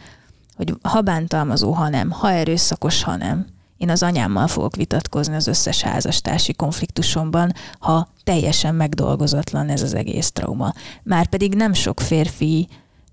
[0.55, 3.45] hogy ha bántalmazó, ha nem, ha erőszakos, ha nem.
[3.77, 10.31] Én az anyámmal fogok vitatkozni az összes házastársi konfliktusomban, ha teljesen megdolgozatlan ez az egész
[10.31, 10.73] trauma.
[11.03, 12.67] Márpedig nem sok férfi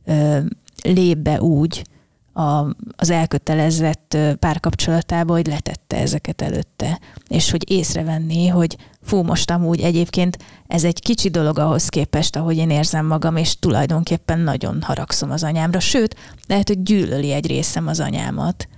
[0.05, 0.38] ö,
[0.83, 1.85] lép be úgy,
[2.32, 2.66] a,
[2.96, 10.38] az elkötelezett párkapcsolatába, hogy letette ezeket előtte, és hogy észrevenni, hogy fú, most amúgy egyébként
[10.66, 15.42] ez egy kicsi dolog ahhoz képest, ahogy én érzem magam, és tulajdonképpen nagyon haragszom az
[15.42, 16.16] anyámra, sőt,
[16.46, 18.68] lehet, hogy gyűlöli egy részem az anyámat,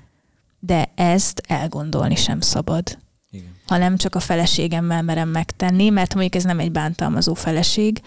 [0.60, 2.98] de ezt elgondolni sem szabad.
[3.30, 3.52] Igen.
[3.66, 8.00] Hanem csak a feleségemmel merem megtenni, mert mondjuk ez nem egy bántalmazó feleség,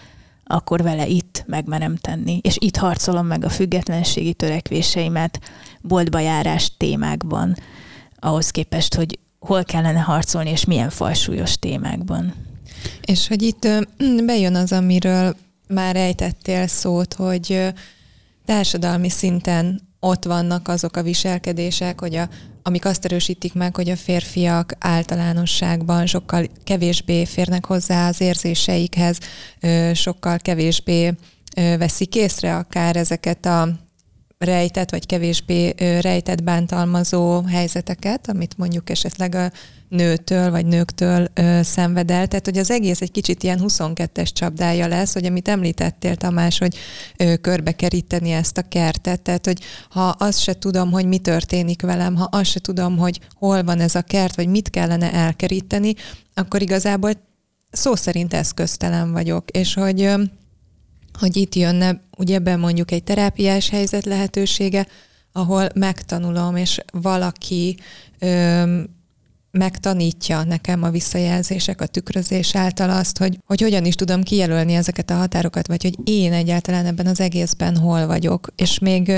[0.50, 2.40] akkor vele itt megmerem tenni.
[2.42, 5.40] És itt harcolom meg a függetlenségi törekvéseimet
[5.80, 7.56] boltba járás témákban,
[8.18, 12.34] ahhoz képest, hogy hol kellene harcolni, és milyen fajsúlyos témákban.
[13.04, 13.68] És hogy itt
[14.26, 15.36] bejön az, amiről
[15.68, 17.74] már ejtettél szót, hogy
[18.44, 22.28] társadalmi szinten ott vannak azok a viselkedések, hogy a,
[22.62, 29.18] amik azt erősítik meg, hogy a férfiak általánosságban sokkal kevésbé férnek hozzá az érzéseikhez,
[29.94, 31.14] sokkal kevésbé
[31.54, 33.68] veszik észre akár ezeket a
[34.38, 39.50] rejtett vagy kevésbé rejtett bántalmazó helyzeteket, amit mondjuk esetleg a
[39.88, 42.06] nőtől vagy nőktől ö, szenved.
[42.06, 46.76] Tehát, hogy az egész egy kicsit ilyen 22-es csapdája lesz, hogy amit említettél, Tamás, hogy
[47.16, 47.74] ö, körbe
[48.20, 49.22] ezt a kertet.
[49.22, 53.20] Tehát, hogy ha azt se tudom, hogy mi történik velem, ha azt se tudom, hogy
[53.34, 55.94] hol van ez a kert, vagy mit kellene elkeríteni,
[56.34, 57.12] akkor igazából
[57.70, 60.12] szó szerint eszköztelen vagyok, és hogy,
[61.18, 64.86] hogy itt jönne ugye ebben mondjuk egy terápiás helyzet lehetősége,
[65.32, 67.76] ahol megtanulom, és valaki
[69.50, 75.10] megtanítja nekem a visszajelzések, a tükrözés által azt, hogy, hogy hogyan is tudom kijelölni ezeket
[75.10, 78.48] a határokat, vagy hogy én egyáltalán ebben az egészben hol vagyok.
[78.56, 79.12] És még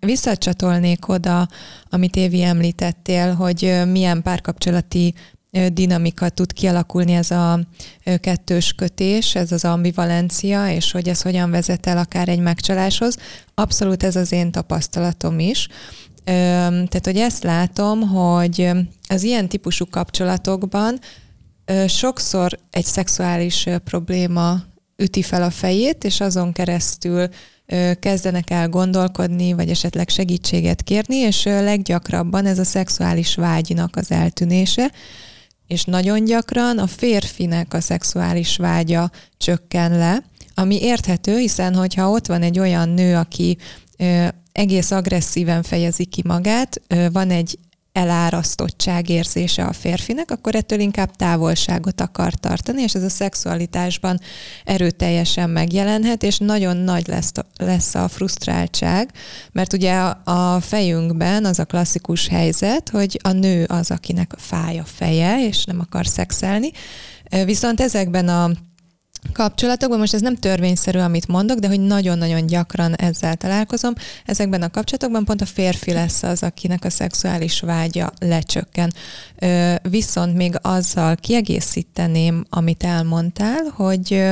[0.00, 1.48] visszacsatolnék oda,
[1.90, 5.14] amit Évi említettél, hogy milyen párkapcsolati
[5.72, 7.60] dinamika tud kialakulni ez a
[8.20, 13.16] kettős kötés, ez az ambivalencia, és hogy ez hogyan vezet el akár egy megcsaláshoz.
[13.54, 15.68] Abszolút ez az én tapasztalatom is.
[16.24, 18.70] Tehát, hogy ezt látom, hogy
[19.08, 20.98] az ilyen típusú kapcsolatokban
[21.86, 24.62] sokszor egy szexuális probléma
[24.96, 27.28] üti fel a fejét, és azon keresztül
[28.00, 34.92] kezdenek el gondolkodni, vagy esetleg segítséget kérni, és leggyakrabban ez a szexuális vágynak az eltűnése,
[35.72, 40.22] és nagyon gyakran a férfinek a szexuális vágya csökken le,
[40.54, 43.56] ami érthető, hiszen hogyha ott van egy olyan nő, aki
[44.52, 46.80] egész agresszíven fejezi ki magát,
[47.12, 47.58] van egy
[47.92, 54.20] elárasztottság érzése a férfinek, akkor ettől inkább távolságot akar tartani, és ez a szexualitásban
[54.64, 59.10] erőteljesen megjelenhet, és nagyon nagy lesz, lesz a frusztráltság,
[59.52, 64.84] mert ugye a fejünkben az a klasszikus helyzet, hogy a nő az, akinek fáj a
[64.84, 66.70] feje, és nem akar szexelni,
[67.44, 68.50] viszont ezekben a
[69.32, 73.92] kapcsolatokban, most ez nem törvényszerű, amit mondok, de hogy nagyon-nagyon gyakran ezzel találkozom,
[74.24, 78.92] ezekben a kapcsolatokban pont a férfi lesz az, akinek a szexuális vágya lecsökken.
[79.82, 84.22] Viszont még azzal kiegészíteném, amit elmondtál, hogy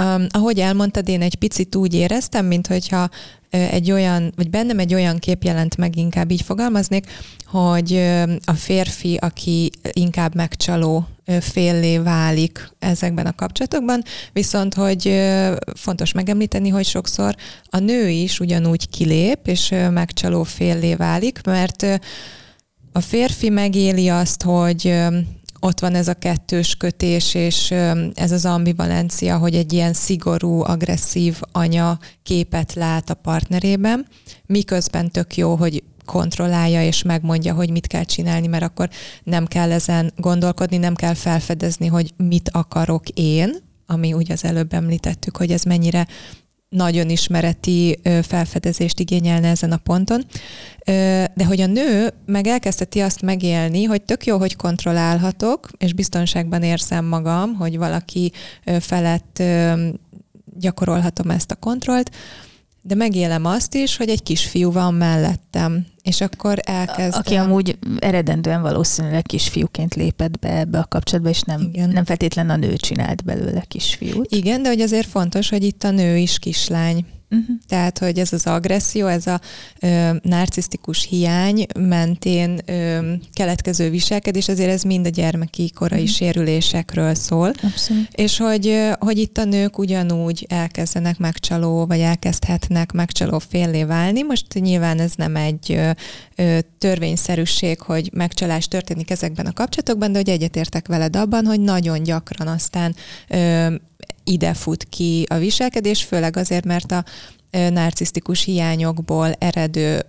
[0.00, 3.08] Um, ahogy elmondtad, én egy picit úgy éreztem, mint hogyha
[3.50, 7.06] egy olyan, vagy bennem egy olyan kép jelent meg, inkább így fogalmaznék,
[7.44, 7.96] hogy
[8.44, 11.06] a férfi, aki inkább megcsaló
[11.40, 14.02] féllé válik ezekben a kapcsolatokban,
[14.32, 15.22] viszont hogy
[15.74, 17.34] fontos megemlíteni, hogy sokszor
[17.70, 21.86] a nő is ugyanúgy kilép, és megcsaló féllé válik, mert
[22.92, 24.94] a férfi megéli azt, hogy
[25.64, 27.70] ott van ez a kettős kötés, és
[28.14, 34.06] ez az ambivalencia, hogy egy ilyen szigorú, agresszív anya képet lát a partnerében,
[34.46, 38.88] miközben tök jó, hogy kontrollálja és megmondja, hogy mit kell csinálni, mert akkor
[39.22, 44.72] nem kell ezen gondolkodni, nem kell felfedezni, hogy mit akarok én, ami úgy az előbb
[44.72, 46.06] említettük, hogy ez mennyire
[46.74, 50.24] nagyon ismereti felfedezést igényelne ezen a ponton.
[51.34, 56.62] De hogy a nő meg elkezdheti azt megélni, hogy tök jó, hogy kontrollálhatok, és biztonságban
[56.62, 58.32] érzem magam, hogy valaki
[58.80, 59.42] felett
[60.58, 62.10] gyakorolhatom ezt a kontrollt,
[62.86, 67.20] de megélem azt is, hogy egy kisfiú van mellettem, és akkor elkezdem...
[67.24, 71.88] Aki amúgy eredendően valószínűleg kisfiúként lépett be ebbe a kapcsolatba, és nem, Igen.
[71.88, 74.34] nem feltétlen a nő csinált belőle kisfiút.
[74.34, 77.06] Igen, de hogy azért fontos, hogy itt a nő is kislány.
[77.30, 77.56] Uh-huh.
[77.68, 79.40] Tehát, hogy ez az agresszió, ez a
[79.80, 86.14] ö, narcisztikus hiány mentén ö, keletkező viselkedés, azért ez mind a gyermeki korai uh-huh.
[86.14, 87.52] sérülésekről szól.
[87.62, 88.08] Abszolút.
[88.10, 94.22] És hogy, hogy itt a nők ugyanúgy elkezdenek megcsaló, vagy elkezdhetnek megcsaló féllé válni.
[94.22, 95.78] Most nyilván ez nem egy
[96.36, 102.02] ö, törvényszerűség, hogy megcsalás történik ezekben a kapcsolatokban, de hogy egyetértek veled abban, hogy nagyon
[102.02, 102.94] gyakran aztán
[103.28, 103.74] ö,
[104.24, 107.04] ide fut ki a viselkedés, főleg azért, mert a
[107.50, 110.00] narcisztikus hiányokból eredő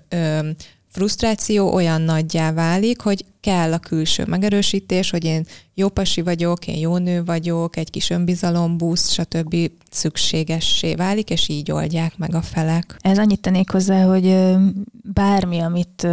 [0.91, 6.77] frusztráció olyan nagyjá válik, hogy kell a külső megerősítés, hogy én jó pasi vagyok, én
[6.77, 9.55] jó nő vagyok, egy kis önbizalombusz, stb.
[9.91, 12.97] szükségessé válik, és így oldják meg a felek.
[12.99, 14.55] Ez annyit tennék hozzá, hogy
[15.13, 16.07] bármi, amit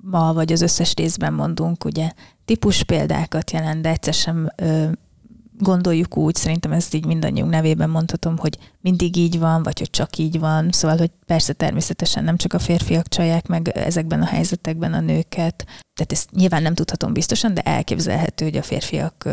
[0.00, 2.10] ma vagy az összes részben mondunk, ugye
[2.44, 4.48] típus példákat jelent, de egyszer sem
[5.58, 10.16] gondoljuk úgy, szerintem ezt így mindannyiunk nevében mondhatom, hogy mindig így van, vagy hogy csak
[10.16, 10.70] így van.
[10.70, 15.64] Szóval, hogy persze természetesen nem csak a férfiak csalják meg ezekben a helyzetekben a nőket.
[15.94, 19.28] Tehát ezt nyilván nem tudhatom biztosan, de elképzelhető, hogy a férfiak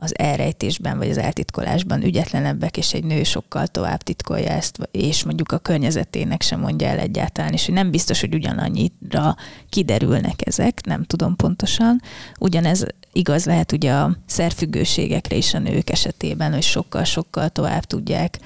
[0.00, 5.52] az elrejtésben vagy az eltitkolásban ügyetlenebbek, és egy nő sokkal tovább titkolja ezt, és mondjuk
[5.52, 9.36] a környezetének sem mondja el egyáltalán, és hogy nem biztos, hogy ugyanannyira
[9.68, 12.00] kiderülnek ezek, nem tudom pontosan.
[12.38, 12.86] Ugyanez
[13.18, 18.38] igaz lehet ugye a szerfüggőségekre is a nők esetében, hogy sokkal-sokkal tovább tudják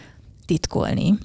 [0.46, 1.18] titkolni.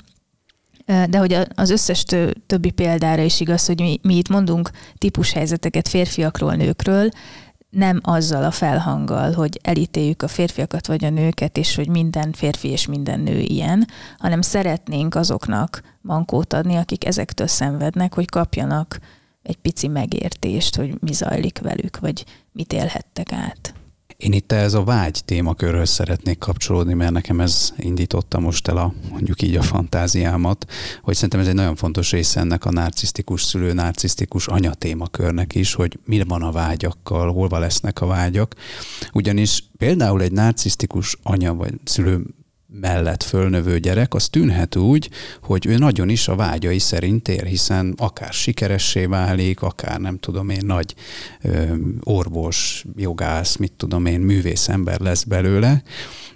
[0.86, 2.06] De hogy az összes
[2.46, 7.10] többi példára is igaz, hogy mi, mi itt mondunk típushelyzeteket férfiakról, nőkről,
[7.70, 12.68] nem azzal a felhanggal, hogy elítéljük a férfiakat vagy a nőket, és hogy minden férfi
[12.68, 19.00] és minden nő ilyen, hanem szeretnénk azoknak mankót adni, akik ezektől szenvednek, hogy kapjanak
[19.44, 22.26] egy pici megértést, hogy mi zajlik velük, vagy
[22.58, 23.74] mit élhettek át.
[24.18, 28.94] Én itt ez a vágy témakörhöz szeretnék kapcsolódni, mert nekem ez indította most el a,
[29.12, 30.66] mondjuk így a fantáziámat,
[31.02, 35.74] hogy szerintem ez egy nagyon fontos része ennek a narcisztikus szülő, narcisztikus anya témakörnek is,
[35.74, 38.56] hogy mi van a vágyakkal, hol lesznek a vágyak.
[39.14, 42.26] Ugyanis például egy narcisztikus anya vagy szülő
[42.68, 45.10] mellett fölnövő gyerek, az tűnhet úgy,
[45.42, 50.50] hogy ő nagyon is a vágyai szerint ér, hiszen akár sikeressé válik, akár nem tudom
[50.50, 50.96] én, nagy
[51.42, 55.84] ö, orvos, jogász, mit tudom én, művész ember lesz belőle,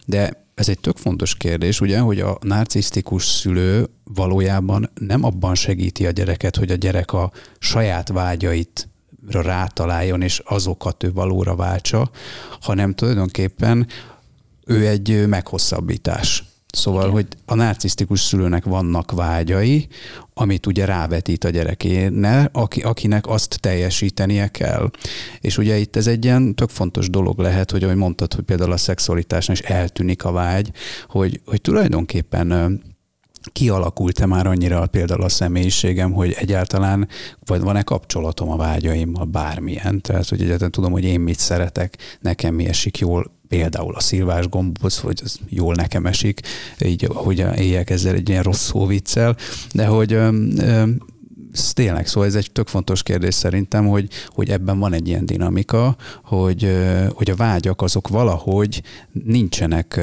[0.06, 6.06] de ez egy tök fontos kérdés, ugye, hogy a narcisztikus szülő valójában nem abban segíti
[6.06, 8.90] a gyereket, hogy a gyerek a saját vágyait
[9.28, 12.10] rátaláljon, és azokat ő valóra váltsa,
[12.62, 13.88] hanem tulajdonképpen
[14.72, 16.44] ő egy meghosszabbítás.
[16.72, 17.14] Szóval, Igen.
[17.14, 19.88] hogy a narcisztikus szülőnek vannak vágyai,
[20.34, 24.90] amit ugye rávetít a gyerekéne, aki, akinek azt teljesítenie kell.
[25.42, 28.72] És ugye itt ez egy ilyen tök fontos dolog lehet, hogy ahogy mondtad, hogy például
[28.72, 30.72] a szexualitásnál is eltűnik a vágy,
[31.08, 32.82] hogy, hogy tulajdonképpen
[33.52, 37.08] kialakult-e már annyira például a személyiségem, hogy egyáltalán
[37.46, 40.02] vagy van-e kapcsolatom a vágyaimmal bármilyen.
[40.02, 44.50] Tehát, hogy egyáltalán tudom, hogy én mit szeretek, nekem mi esik jól, például a szilvás
[44.50, 46.42] gombóc, hogy az jól nekem esik,
[46.86, 49.36] így hogy éljek ezzel egy ilyen rossz szóviccel,
[49.74, 50.20] de hogy
[51.54, 55.26] ez tényleg, szóval ez egy tök fontos kérdés szerintem, hogy, hogy ebben van egy ilyen
[55.26, 56.78] dinamika, hogy,
[57.14, 58.82] hogy a vágyak azok valahogy
[59.24, 60.00] nincsenek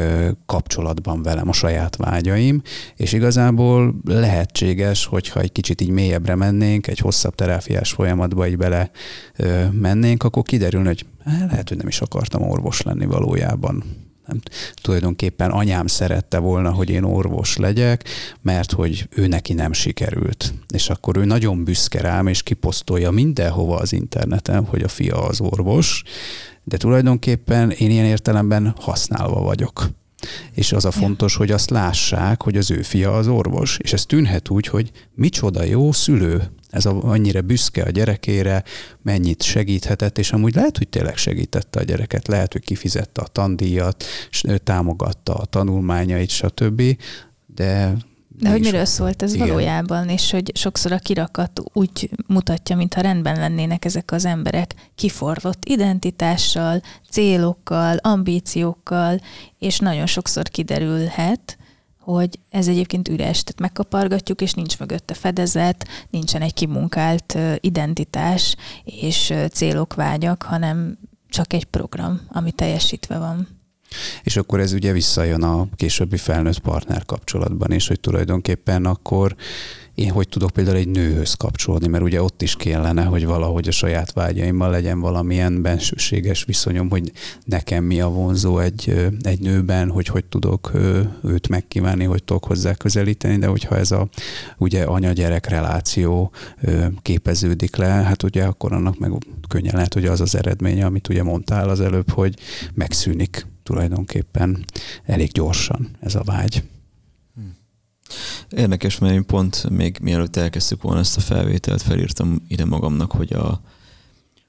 [0.47, 2.63] kapcsolatban velem, a saját vágyaim,
[2.97, 8.91] és igazából lehetséges, hogyha egy kicsit így mélyebbre mennénk, egy hosszabb terápiás folyamatba így bele
[9.73, 11.07] mennénk, akkor kiderül, hogy
[11.51, 13.85] lehet, hogy nem is akartam orvos lenni valójában
[14.29, 14.41] nem,
[14.83, 18.09] tulajdonképpen anyám szerette volna, hogy én orvos legyek,
[18.43, 20.55] mert hogy ő neki nem sikerült.
[20.75, 25.41] És akkor ő nagyon büszke rám, és kiposztolja mindenhova az interneten, hogy a fia az
[25.41, 26.03] orvos,
[26.65, 29.89] de tulajdonképpen én ilyen értelemben használva vagyok.
[30.53, 33.79] És az a fontos, hogy azt lássák, hogy az ő fia az orvos.
[33.83, 38.63] És ez tűnhet úgy, hogy micsoda jó szülő, ez a, annyira büszke a gyerekére,
[39.03, 44.05] mennyit segíthetett, és amúgy lehet, hogy tényleg segítette a gyereket, lehet, hogy kifizette a tandíjat,
[44.65, 46.83] támogatta a tanulmányait, stb.,
[47.55, 47.97] de
[48.41, 49.47] de hogy miről szólt ez Igen.
[49.47, 55.65] valójában, és hogy sokszor a kirakat úgy mutatja, mintha rendben lennének ezek az emberek kiforrott
[55.65, 59.21] identitással, célokkal, ambíciókkal,
[59.59, 61.59] és nagyon sokszor kiderülhet,
[62.13, 69.35] hogy ez egyébként üres, tehát megkapargatjuk, és nincs mögötte fedezet, nincsen egy kimunkált identitás és
[69.53, 73.49] célok, vágyak, hanem csak egy program, ami teljesítve van.
[74.23, 79.37] És akkor ez ugye visszajön a későbbi felnőtt partner kapcsolatban is, hogy tulajdonképpen akkor
[79.99, 83.71] én hogy tudok például egy nőhöz kapcsolódni, mert ugye ott is kellene, hogy valahogy a
[83.71, 87.13] saját vágyaimmal legyen valamilyen bensőséges viszonyom, hogy
[87.45, 90.73] nekem mi a vonzó egy, egy nőben, hogy hogy tudok
[91.25, 94.09] őt megkívánni, hogy tudok hozzá közelíteni, de hogyha ez a
[94.59, 96.33] ugye anya-gyerek reláció
[97.03, 99.13] képeződik le, hát ugye akkor annak meg
[99.49, 102.35] könnyen lehet, hogy az az eredménye, amit ugye mondtál az előbb, hogy
[102.75, 104.65] megszűnik tulajdonképpen
[105.05, 106.63] elég gyorsan ez a vágy.
[108.51, 113.33] Érdekes, mert én pont még mielőtt elkezdtük volna ezt a felvételt, felírtam ide magamnak, hogy,
[113.33, 113.61] a,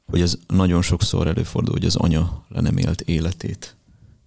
[0.05, 3.75] hogy ez nagyon sokszor előfordul, hogy az anya le nem élt életét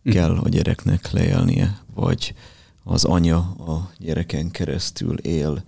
[0.02, 0.14] mhm.
[0.14, 2.34] kell a gyereknek leélnie, vagy
[2.84, 5.64] az anya a gyereken keresztül él.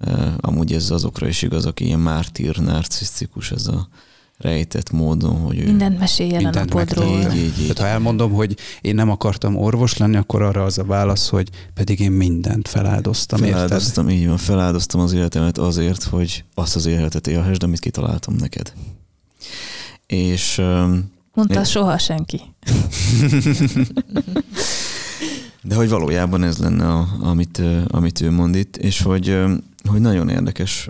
[0.00, 0.34] Uh-huh.
[0.40, 3.88] Amúgy ez azokra is igaz, aki ilyen mártír, narcisztikus, ez a
[4.42, 5.64] rejtett módon, hogy ő...
[5.64, 7.18] Mindent meséljen mindent a napodról.
[7.18, 7.52] Így, így, így.
[7.60, 11.48] Tehát ha elmondom, hogy én nem akartam orvos lenni, akkor arra az a válasz, hogy
[11.74, 14.20] pedig én mindent feláldoztam, Feláldoztam, érted?
[14.20, 18.72] így van, feláldoztam az életemet azért, hogy azt az életet élhessd, amit kitaláltam neked.
[20.06, 20.60] És...
[21.34, 21.64] Mondta én...
[21.64, 22.40] soha senki.
[25.64, 29.38] De hogy valójában ez lenne, a, amit, amit ő mond itt, és hogy,
[29.88, 30.88] hogy nagyon érdekes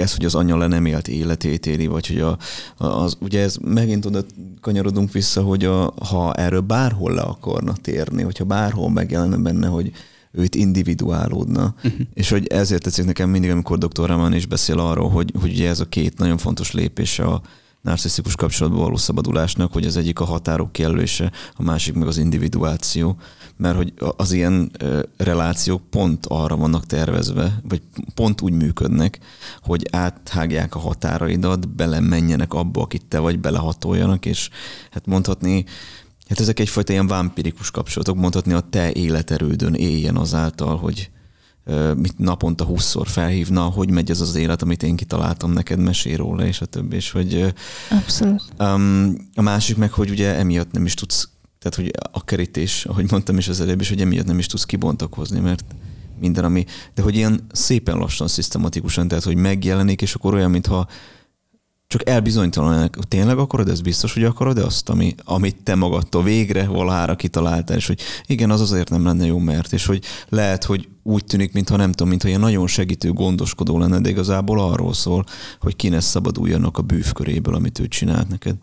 [0.00, 2.38] ez, hogy az anya le nem élt életét éli, vagy hogy a,
[2.76, 4.24] az, ugye ez megint oda
[4.60, 9.92] kanyarodunk vissza, hogy a, ha erről bárhol le akarna térni, hogyha bárhol megjelenne benne, hogy
[10.32, 11.74] őt individuálódna.
[11.76, 12.00] Uh-huh.
[12.14, 14.06] És hogy ezért tetszik nekem mindig, amikor dr.
[14.06, 17.42] Raman is beszél arról, hogy, hogy ugye ez a két nagyon fontos lépés a,
[17.86, 23.16] narcisztikus kapcsolatból való szabadulásnak, hogy az egyik a határok kijelölése, a másik meg az individuáció,
[23.56, 24.70] mert hogy az ilyen
[25.16, 27.82] relációk pont arra vannak tervezve, vagy
[28.14, 29.18] pont úgy működnek,
[29.62, 34.50] hogy áthágják a határaidat, belemenjenek abba, akit te vagy, belehatoljanak, és
[34.90, 35.64] hát mondhatni,
[36.28, 41.10] hát ezek egyfajta ilyen vámpirikus kapcsolatok, mondhatni a te életerődön éljen azáltal, hogy
[41.96, 46.46] mit naponta húszszor felhívna, hogy megy ez az élet, amit én kitaláltam neked, mesél róla,
[46.46, 46.96] és a többi.
[46.96, 47.54] És hogy,
[47.90, 48.42] Abszolút.
[48.58, 51.28] Um, a másik meg, hogy ugye emiatt nem is tudsz,
[51.68, 54.64] tehát hogy a kerítés, ahogy mondtam is az előbb, és hogy emiatt nem is tudsz
[54.64, 55.64] kibontakozni, mert
[56.20, 56.64] minden, ami,
[56.94, 60.88] de hogy ilyen szépen lassan, szisztematikusan, tehát hogy megjelenik, és akkor olyan, mintha
[61.88, 66.66] csak elbizonytalan, tényleg akarod, ez biztos, hogy akarod, de azt, ami, amit te magadtól végre
[66.66, 70.88] valahára kitaláltál, és hogy igen, az azért nem lenne jó, mert, és hogy lehet, hogy
[71.02, 75.24] úgy tűnik, mintha nem tudom, mintha ilyen nagyon segítő, gondoskodó lenne, de igazából arról szól,
[75.60, 78.56] hogy ki ne szabaduljanak a bűvköréből, amit ő csinált neked.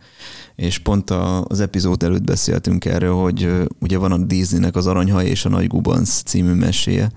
[0.55, 3.49] És pont a, az epizód előtt beszéltünk erről, hogy
[3.79, 7.11] ugye van a Disneynek az Aranyhaj és a Nagy Gubanc című meséje,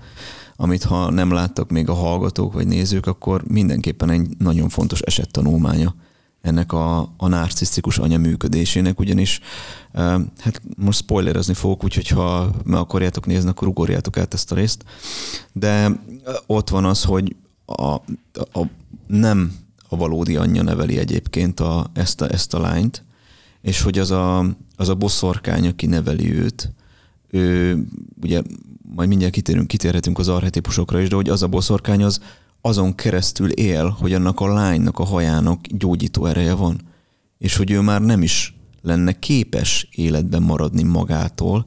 [0.57, 5.95] amit ha nem láttak még a hallgatók vagy nézők, akkor mindenképpen egy nagyon fontos esettanulmánya
[6.41, 9.41] ennek a, a narcisztikus anya működésének, ugyanis
[10.39, 14.85] hát most spoilerezni fogok, úgyhogy ha meg akarjátok nézni, akkor ugorjátok át ezt a részt.
[15.53, 16.01] De
[16.47, 17.93] ott van az, hogy a,
[18.53, 18.67] a,
[19.07, 19.53] nem
[19.89, 23.05] a valódi anyja neveli egyébként a, ezt, a, ezt a lányt,
[23.61, 26.73] és hogy az a, az a boszorkány, aki neveli őt,
[27.31, 27.79] ő
[28.23, 28.43] ugye
[28.95, 32.21] majd mindjárt kitérünk, kitérhetünk az arhetipusokra is, de hogy az a boszorkány az
[32.61, 36.81] azon keresztül él, hogy annak a lánynak a hajának gyógyító ereje van,
[37.39, 41.67] és hogy ő már nem is lenne képes életben maradni magától,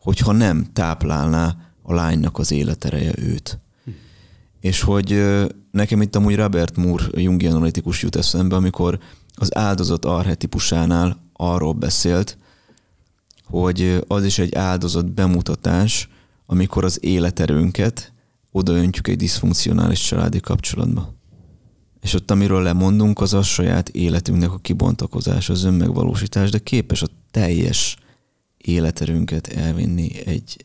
[0.00, 3.58] hogyha nem táplálná a lánynak az életereje őt.
[3.84, 3.90] Hm.
[4.60, 5.36] És hogy
[5.70, 8.98] nekem itt amúgy Robert Moore, jungi analitikus jut eszembe, amikor
[9.34, 12.38] az áldozat arhetipusánál arról beszélt,
[13.44, 16.08] hogy az is egy áldozat bemutatás,
[16.50, 18.12] amikor az életerőnket
[18.50, 21.14] odaöntjük egy diszfunkcionális családi kapcsolatba.
[22.00, 27.06] És ott, amiről lemondunk, az a saját életünknek a kibontakozás, az önmegvalósítás, de képes a
[27.30, 27.96] teljes
[28.56, 30.64] életerőnket elvinni egy,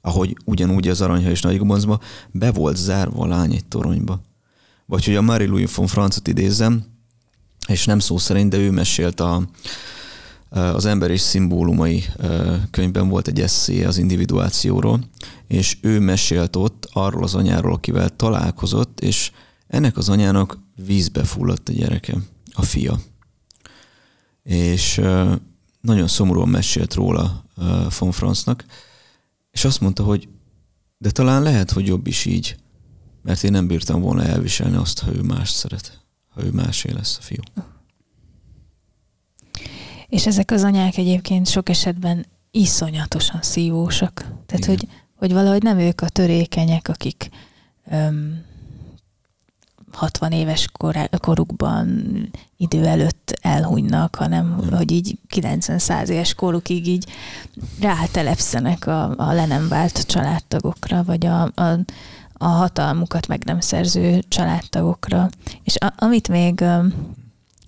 [0.00, 2.00] ahogy ugyanúgy az Aranyha és Nagygoboncba,
[2.30, 4.20] be volt zárva a lány egy toronyba.
[4.86, 6.84] Vagy hogy a Marie-Louise von Francot idézzem,
[7.68, 9.48] és nem szó szerint, de ő mesélt a,
[10.56, 12.04] az ember és szimbólumai
[12.70, 15.00] könyvben volt egy eszé az individuációról,
[15.46, 19.30] és ő mesélt ott arról az anyáról, akivel találkozott, és
[19.66, 22.16] ennek az anyának vízbe fulladt a gyereke,
[22.52, 23.00] a fia.
[24.42, 25.00] És
[25.80, 27.44] nagyon szomorúan mesélt róla
[27.98, 28.64] von Franznak,
[29.50, 30.28] és azt mondta, hogy
[30.98, 32.56] de talán lehet, hogy jobb is így,
[33.22, 37.16] mert én nem bírtam volna elviselni azt, ha ő más szeret, ha ő másé lesz
[37.18, 37.40] a fiú.
[40.16, 44.24] És ezek az anyák egyébként sok esetben iszonyatosan szívósak.
[44.46, 47.28] Tehát, hogy, hogy valahogy nem ők a törékenyek, akik
[47.90, 48.44] öm,
[49.92, 52.08] 60 éves korá, korukban
[52.56, 54.72] idő előtt elhunynak, hanem mm.
[54.72, 57.06] hogy így 90-100 éves korukig így
[57.80, 61.78] rátelepszenek a, a le nem vált családtagokra, vagy a, a,
[62.32, 65.28] a hatalmukat meg nem szerző családtagokra.
[65.62, 66.92] És a, amit még um,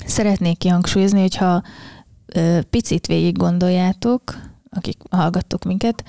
[0.06, 1.62] szeretnék kihangsúlyozni, hogyha
[2.70, 4.22] picit végig gondoljátok,
[4.70, 6.04] akik hallgattok minket,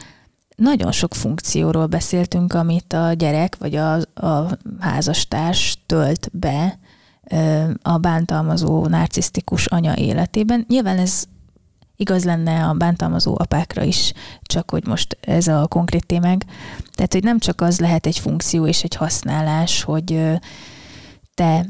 [0.55, 6.79] nagyon sok funkcióról beszéltünk, amit a gyerek vagy a, a házastárs tölt be
[7.81, 10.65] a bántalmazó narcisztikus anya életében.
[10.67, 11.23] Nyilván ez
[11.95, 16.45] igaz lenne a bántalmazó apákra is, csak hogy most ez a konkrét témák.
[16.91, 20.21] Tehát, hogy nem csak az lehet egy funkció és egy használás, hogy
[21.33, 21.65] te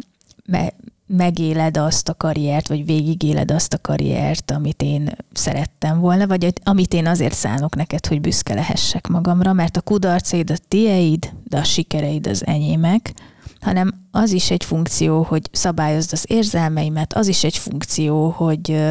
[1.18, 6.94] megéled azt a karriert, vagy végigéled azt a karriert, amit én szerettem volna, vagy amit
[6.94, 11.64] én azért szánok neked, hogy büszke lehessek magamra, mert a kudarcaid a tieid, de a
[11.64, 13.14] sikereid az enyémek,
[13.60, 18.86] hanem az is egy funkció, hogy szabályozd az érzelmeimet, az is egy funkció, hogy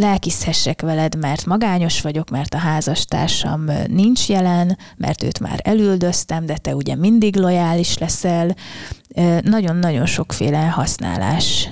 [0.00, 6.56] lelkizhessek veled, mert magányos vagyok, mert a házastársam nincs jelen, mert őt már elüldöztem, de
[6.56, 8.56] te ugye mindig lojális leszel.
[9.40, 11.68] Nagyon-nagyon sokféle használás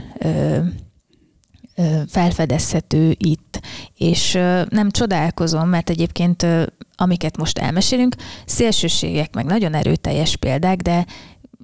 [2.08, 3.60] felfedezhető itt.
[3.94, 4.32] És
[4.68, 6.46] nem csodálkozom, mert egyébként
[6.94, 8.14] amiket most elmesélünk,
[8.46, 11.06] szélsőségek, meg nagyon erőteljes példák, de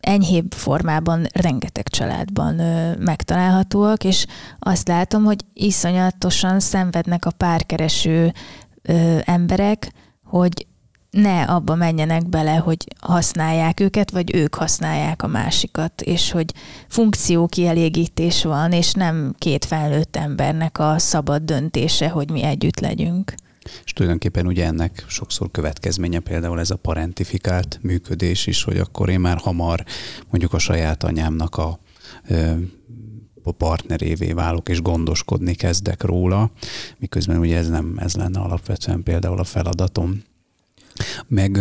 [0.05, 4.26] enyhébb formában rengeteg családban ö, megtalálhatóak, és
[4.59, 8.32] azt látom, hogy iszonyatosan szenvednek a párkereső
[8.82, 9.92] ö, emberek,
[10.24, 10.66] hogy
[11.11, 16.52] ne abba menjenek bele, hogy használják őket, vagy ők használják a másikat, és hogy
[16.88, 23.34] funkció kielégítés van, és nem két felnőtt embernek a szabad döntése, hogy mi együtt legyünk.
[23.85, 29.21] És tulajdonképpen ugye ennek sokszor következménye például ez a parentifikált működés is, hogy akkor én
[29.21, 29.85] már hamar
[30.31, 31.79] mondjuk a saját anyámnak a
[33.47, 36.51] a partnerévé válok, és gondoskodni kezdek róla,
[36.99, 40.23] miközben ugye ez nem ez lenne alapvetően például a feladatom.
[41.27, 41.57] Meg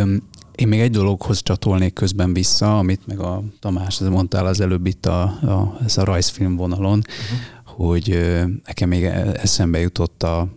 [0.56, 5.06] én még egy dologhoz csatolnék közben vissza, amit meg a Tamás mondtál az előbb itt
[5.06, 7.76] a, a, ez a rajzfilm vonalon, uh-huh.
[7.76, 8.34] hogy
[8.66, 10.48] nekem még eszembe jutott a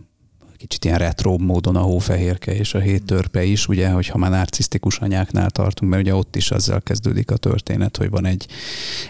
[0.57, 4.97] kicsit ilyen retro módon a hófehérke és a hét törpe is, ugye, hogyha már narcisztikus
[4.97, 8.47] anyáknál tartunk, mert ugye ott is azzal kezdődik a történet, hogy van egy,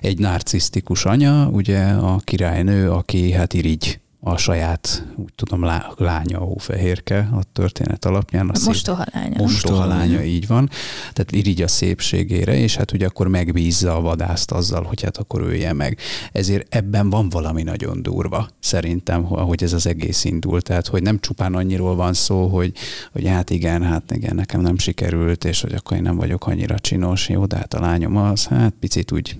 [0.02, 6.38] egy narcisztikus anya, ugye a királynő, aki hát irigy a saját, úgy tudom, lá, lánya
[6.38, 8.50] Hófehérke a történet alapján.
[8.50, 9.38] A, a mostoha lánya.
[9.38, 10.70] Mostoha lánya, így van.
[11.14, 15.42] Tehát irigy a szépségére, és hát ugye akkor megbízza a vadászt azzal, hogy hát akkor
[15.42, 15.98] ölje meg.
[16.32, 20.62] Ezért ebben van valami nagyon durva, szerintem, hogy ez az egész indul.
[20.62, 22.74] Tehát, hogy nem csupán annyiról van szó, hogy,
[23.12, 26.80] hogy hát igen, hát igen, nekem nem sikerült, és hogy akkor én nem vagyok annyira
[26.80, 29.38] csinos, jó, de hát a lányom az, hát picit úgy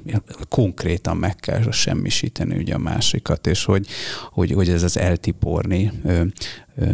[0.50, 3.88] konkrétan meg kell semmisíteni ugye a másikat, és hogy,
[4.32, 5.92] hogy, hogy ez az eltiporni,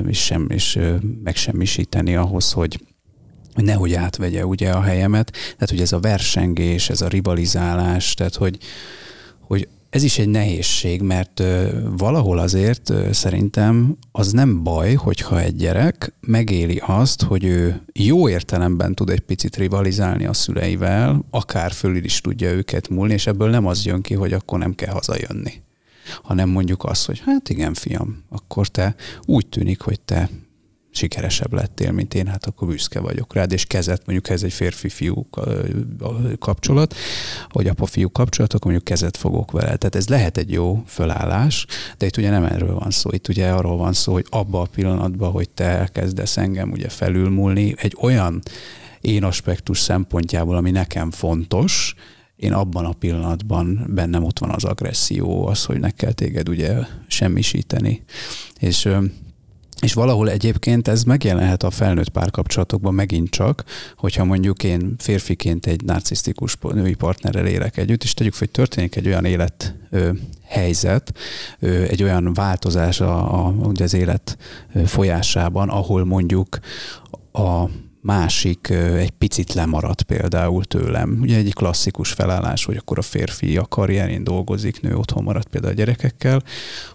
[0.08, 0.80] és, sem, és
[1.24, 2.80] megsemmisíteni ahhoz, hogy
[3.56, 5.32] nehogy átvegye ugye a helyemet.
[5.32, 8.58] Tehát, hogy ez a versengés, ez a rivalizálás, tehát, hogy,
[9.40, 11.44] hogy ez is egy nehézség, mert
[11.98, 18.96] valahol azért szerintem az nem baj, hogyha egy gyerek megéli azt, hogy ő jó értelemben
[18.96, 23.66] tud egy picit rivalizálni a szüleivel, akár fölül is tudja őket múlni, és ebből nem
[23.66, 25.62] az jön ki, hogy akkor nem kell hazajönni
[26.24, 28.96] hanem mondjuk azt, hogy hát igen, fiam, akkor te
[29.26, 30.30] úgy tűnik, hogy te
[30.96, 35.30] sikeresebb lettél, mint én, hát akkor büszke vagyok rád, és kezet, mondjuk ez egy férfi-fiú
[36.40, 36.96] kapcsolat,
[37.52, 39.76] vagy apa-fiú kapcsolat, akkor mondjuk kezet fogok vele.
[39.76, 41.66] Tehát ez lehet egy jó fölállás,
[41.98, 43.10] de itt ugye nem erről van szó.
[43.12, 47.74] Itt ugye arról van szó, hogy abba a pillanatban, hogy te elkezdesz engem ugye felülmúlni,
[47.78, 48.42] egy olyan
[49.02, 51.96] én aspektus szempontjából, ami nekem fontos,
[52.44, 56.76] én abban a pillanatban bennem ott van az agresszió, az, hogy meg kell téged ugye
[57.08, 58.04] semmisíteni.
[58.60, 58.90] És
[59.80, 63.64] és valahol egyébként ez megjelenhet a felnőtt párkapcsolatokban megint csak,
[63.98, 68.96] hogyha mondjuk én férfiként egy narcisztikus női partnerrel élek együtt, és tegyük fel, hogy történik
[68.96, 69.76] egy olyan élet
[70.44, 71.14] helyzet,
[71.88, 74.38] egy olyan változás a, a, ugye az élet
[74.86, 76.60] folyásában, ahol mondjuk
[77.32, 77.70] a
[78.04, 81.18] másik egy picit lemaradt például tőlem.
[81.22, 85.74] Ugye egy klasszikus felállás, hogy akkor a férfi a karrierén dolgozik, nő otthon maradt például
[85.74, 86.44] a gyerekekkel,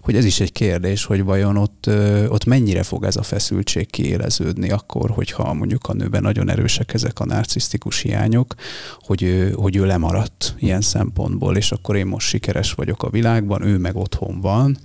[0.01, 1.89] hogy ez is egy kérdés, hogy vajon ott,
[2.27, 7.19] ott mennyire fog ez a feszültség kiéleződni akkor, hogyha mondjuk a nőben nagyon erősek ezek
[7.19, 8.53] a narcisztikus hiányok,
[8.99, 13.61] hogy ő, hogy ő lemaradt ilyen szempontból, és akkor én most sikeres vagyok a világban,
[13.61, 14.77] ő meg otthon van,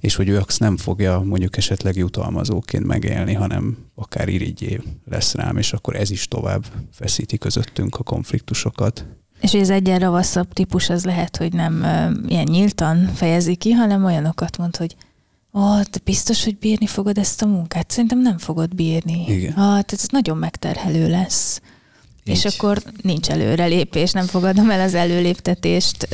[0.00, 4.80] és hogy ő azt nem fogja mondjuk esetleg jutalmazóként megélni, hanem akár irigyé
[5.10, 9.06] lesz rám, és akkor ez is tovább feszíti közöttünk a konfliktusokat.
[9.40, 14.04] És ez egyen ravaszabb típus az lehet, hogy nem uh, ilyen nyíltan fejezi ki, hanem
[14.04, 14.96] olyanokat mond, hogy
[15.52, 17.90] Ó, oh, te biztos, hogy bírni fogod ezt a munkát?
[17.90, 19.24] Szerintem nem fogod bírni.
[19.28, 19.50] Igen.
[19.50, 21.60] Ah, tehát ez nagyon megterhelő lesz.
[22.24, 22.34] Így.
[22.34, 26.08] És akkor nincs előrelépés, nem fogadom el az előléptetést,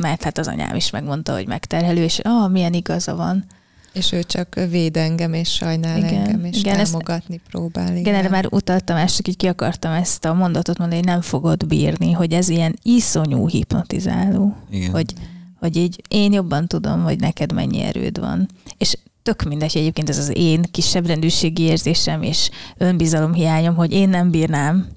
[0.00, 3.44] mert hát az anyám is megmondta, hogy megterhelő, és ah, milyen igaza van.
[3.92, 7.96] És ő csak véd engem, és sajnál igen, engem, és igen, támogatni ezt, próbál.
[7.96, 8.14] Igen.
[8.14, 11.66] erre már utaltam, és csak így ki akartam ezt a mondatot mondani, hogy nem fogod
[11.66, 14.56] bírni, hogy ez ilyen iszonyú hipnotizáló.
[14.70, 14.90] Igen.
[14.90, 15.12] Hogy,
[15.58, 18.48] hogy így én jobban tudom, hogy neked mennyi erőd van.
[18.78, 24.30] És tök mindegy, egyébként ez az én kisebb rendűségi érzésem és önbizalomhiányom, hogy én nem
[24.30, 24.88] bírnám,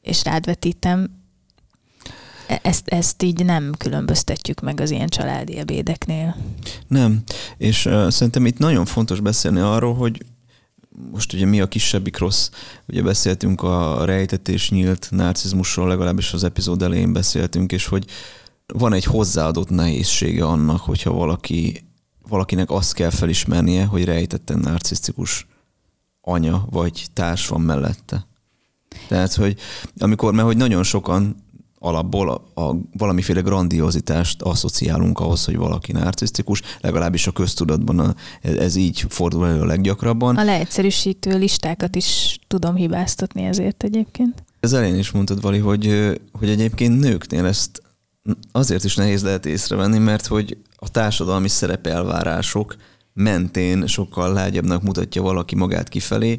[0.00, 1.21] és rád vetítem,
[2.62, 6.36] ezt, ezt így nem különböztetjük meg az ilyen családi ebédeknél.
[6.86, 7.22] Nem,
[7.56, 10.24] és uh, szerintem itt nagyon fontos beszélni arról, hogy
[11.10, 12.50] most ugye mi a kisebbik rossz,
[12.88, 18.04] ugye beszéltünk a rejtetés nyílt narcizmusról, legalábbis az epizód elején beszéltünk, és hogy
[18.66, 21.84] van egy hozzáadott nehézsége annak, hogyha valaki,
[22.28, 25.46] valakinek azt kell felismernie, hogy rejtetten narcisztikus
[26.20, 28.26] anya vagy társ van mellette.
[29.08, 29.56] Tehát, hogy
[29.98, 31.41] amikor, mert hogy nagyon sokan
[31.82, 38.76] alapból a, a valamiféle grandiozitást asszociálunk ahhoz, hogy valaki narcisztikus, legalábbis a köztudatban a, ez
[38.76, 40.36] így fordul elő a leggyakrabban.
[40.36, 44.42] A leegyszerűsítő listákat is tudom hibáztatni ezért egyébként.
[44.60, 47.82] Ez elén is mondtad, Vali, hogy, hogy egyébként nőknél ezt
[48.52, 52.76] azért is nehéz lehet észrevenni, mert hogy a társadalmi szerepelvárások
[53.14, 56.38] mentén sokkal lágyabbnak mutatja valaki magát kifelé,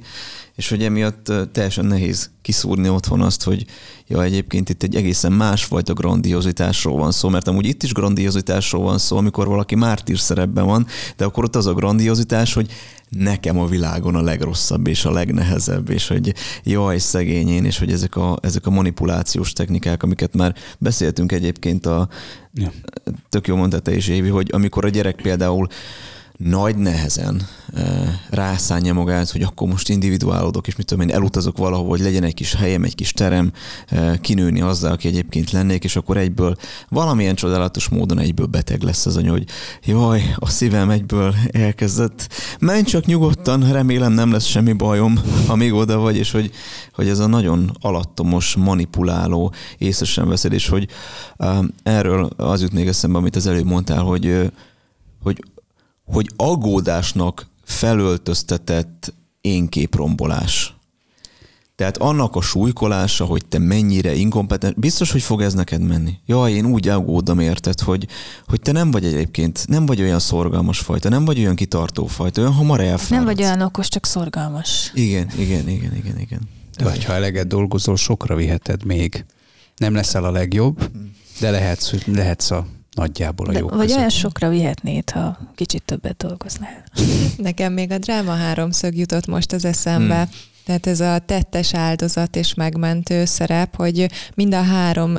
[0.56, 3.66] és hogy emiatt teljesen nehéz kiszúrni otthon azt, hogy
[4.08, 8.98] ja, egyébként itt egy egészen másfajta grandiozitásról van szó, mert amúgy itt is grandiozitásról van
[8.98, 12.72] szó, amikor valaki mártír szerepben van, de akkor ott az a grandiozitás, hogy
[13.10, 17.92] nekem a világon a legrosszabb és a legnehezebb, és hogy jaj, szegény én, és hogy
[17.92, 22.10] ezek a, ezek a manipulációs technikák, amiket már beszéltünk egyébként a
[22.54, 22.72] ja.
[23.30, 25.68] tök jó mondta te is, Évi, hogy amikor a gyerek például
[26.38, 27.48] nagy nehezen
[28.30, 32.34] rászánja magát, hogy akkor most individuálodok, és mit tudom én, elutazok valahova, hogy legyen egy
[32.34, 33.52] kis helyem, egy kis terem,
[34.22, 36.56] kinőni azzal, aki egyébként lennék, és akkor egyből
[36.90, 39.46] valamilyen csodálatos módon egyből beteg lesz az anya, hogy
[39.84, 42.34] jaj, a szívem egyből elkezdett.
[42.60, 46.52] Menj csak nyugodtan, remélem nem lesz semmi bajom, amíg oda vagy, és hogy,
[46.94, 50.88] hogy ez a nagyon alattomos, manipuláló, észre sem veszed, és hogy
[51.84, 54.52] erről az jut még eszembe, amit az előbb mondtál, hogy,
[55.24, 55.44] hogy,
[56.06, 60.76] hogy aggódásnak felöltöztetett énképrombolás.
[61.76, 66.14] Tehát annak a súlykolása, hogy te mennyire inkompetens, biztos, hogy fog ez neked menni.
[66.26, 68.08] Jaj, én úgy aggódom érted, hogy,
[68.48, 72.42] hogy te nem vagy egyébként, nem vagy olyan szorgalmas fajta, nem vagy olyan kitartó fajta,
[72.42, 73.10] olyan hamar elfáradsz.
[73.10, 74.92] Nem vagy olyan okos, csak szorgalmas.
[74.94, 76.42] Igen, igen, igen, igen, igen.
[76.84, 79.26] Vagy ha eleget dolgozol, sokra viheted még.
[79.78, 80.92] Nem leszel a legjobb,
[81.40, 83.98] de lehetsz, lehetsz a nagyjából a jó Vagy között.
[83.98, 86.84] olyan sokra vihetnéd, ha kicsit többet dolgoznál.
[87.38, 90.16] Nekem még a dráma háromszög jutott most az eszembe.
[90.16, 90.52] Hmm.
[90.66, 95.16] Tehát ez a tettes áldozat és megmentő szerep, hogy mind a három,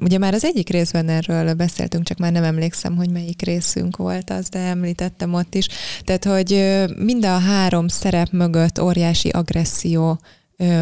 [0.00, 4.30] ugye már az egyik részben erről beszéltünk, csak már nem emlékszem, hogy melyik részünk volt
[4.30, 5.68] az, de említettem ott is.
[6.04, 10.18] Tehát, hogy mind a három szerep mögött óriási agresszió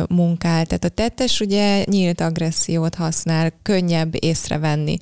[0.09, 0.67] munkál.
[0.67, 4.97] Tehát a tettes ugye nyílt agressziót használ, könnyebb észrevenni.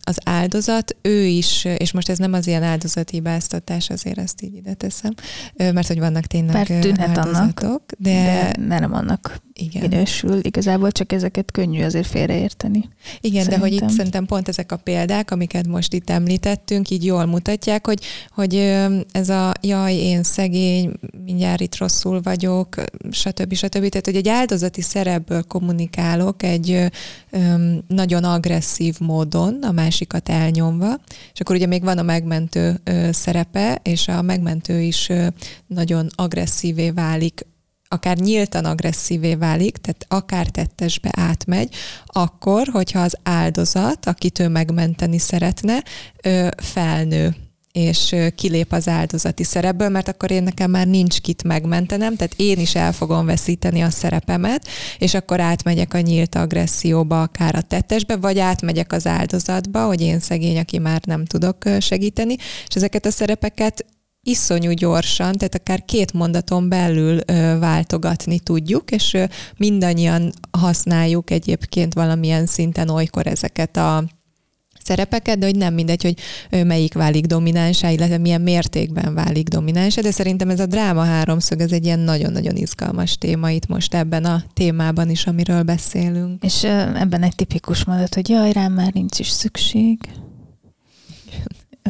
[0.00, 4.74] Az áldozat, ő is, és most ez nem az ilyen áldozathibáztatás, azért ezt így ide
[4.74, 5.12] teszem,
[5.56, 9.88] mert hogy vannak tényleg Mert tűnhet áldozatok, annak, de, de nem annak igen.
[9.88, 10.38] minősül.
[10.42, 12.88] Igazából csak ezeket könnyű azért félreérteni.
[13.20, 13.70] Igen, szerintem.
[13.70, 17.86] de hogy itt szerintem pont ezek a példák, amiket most itt említettünk, így jól mutatják,
[17.86, 18.54] hogy, hogy
[19.12, 20.92] ez a jaj, én szegény,
[21.24, 22.74] mindjárt itt rosszul vagyok,
[23.10, 23.54] stb.
[23.54, 23.88] stb.
[23.88, 26.90] Tehát, hogy egy áldozati szerepből kommunikálok egy
[27.86, 30.94] nagyon agresszív módon, a másikat elnyomva,
[31.32, 32.80] és akkor ugye még van a megmentő
[33.10, 35.08] szerepe, és a megmentő is
[35.66, 37.46] nagyon agresszívé válik
[37.88, 41.74] akár nyíltan agresszívé válik, tehát akár tettesbe átmegy,
[42.06, 45.82] akkor, hogyha az áldozat, akit ő megmenteni szeretne,
[46.56, 47.36] felnő
[47.76, 52.58] és kilép az áldozati szerepből, mert akkor én nekem már nincs kit megmentenem, tehát én
[52.58, 54.68] is el fogom veszíteni a szerepemet,
[54.98, 60.20] és akkor átmegyek a nyílt agresszióba, akár a tettesbe, vagy átmegyek az áldozatba, hogy én
[60.20, 62.36] szegény, aki már nem tudok segíteni,
[62.68, 63.84] és ezeket a szerepeket
[64.26, 69.24] iszonyú gyorsan, tehát akár két mondaton belül ö, váltogatni tudjuk, és ö,
[69.56, 74.04] mindannyian használjuk egyébként valamilyen szinten olykor ezeket a
[74.86, 76.18] szerepeket, de hogy nem mindegy, hogy
[76.64, 81.72] melyik válik dominánsá, illetve milyen mértékben válik dominánsá, de szerintem ez a dráma háromszög, ez
[81.72, 86.42] egy ilyen nagyon-nagyon izgalmas téma itt most ebben a témában is, amiről beszélünk.
[86.42, 86.64] És
[86.94, 89.98] ebben egy tipikus mondat, hogy jaj, rám már nincs is szükség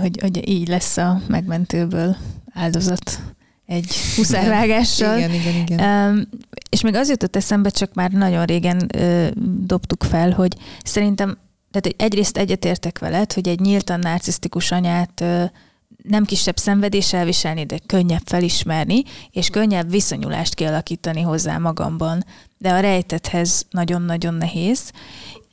[0.00, 2.16] hogy, hogy így lesz a megmentőből
[2.52, 3.20] áldozat
[3.66, 5.18] egy huszárvágással.
[5.18, 6.08] Igen, igen, igen.
[6.10, 6.28] Um,
[6.70, 9.28] és még az jutott eszembe, csak már nagyon régen uh,
[9.60, 11.38] dobtuk fel, hogy szerintem,
[11.70, 15.44] tehát egyrészt egyetértek veled, hogy egy nyíltan narcisztikus anyát uh,
[16.08, 22.24] nem kisebb szenvedés elviselni, de könnyebb felismerni, és könnyebb viszonyulást kialakítani hozzá magamban.
[22.58, 24.92] De a rejtethez nagyon-nagyon nehéz,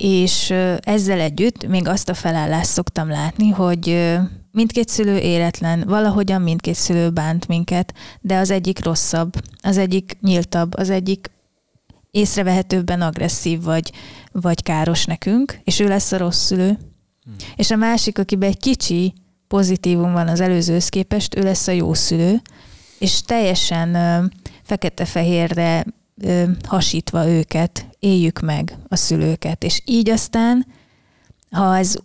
[0.03, 0.49] és
[0.79, 4.17] ezzel együtt még azt a felállást szoktam látni, hogy
[4.51, 10.77] mindkét szülő életlen, valahogyan mindkét szülő bánt minket, de az egyik rosszabb, az egyik nyíltabb,
[10.77, 11.31] az egyik
[12.11, 13.91] észrevehetőbben agresszív vagy,
[14.31, 16.67] vagy káros nekünk, és ő lesz a rossz szülő.
[16.67, 17.35] Hmm.
[17.55, 19.13] És a másik, akiben egy kicsi
[19.47, 22.41] pozitívum van az előzőhöz képest, ő lesz a jó szülő,
[22.99, 23.97] és teljesen
[24.63, 25.85] fekete-fehérre
[26.63, 29.63] hasítva őket, éljük meg a szülőket.
[29.63, 30.65] És így aztán,
[31.51, 31.95] ha ez,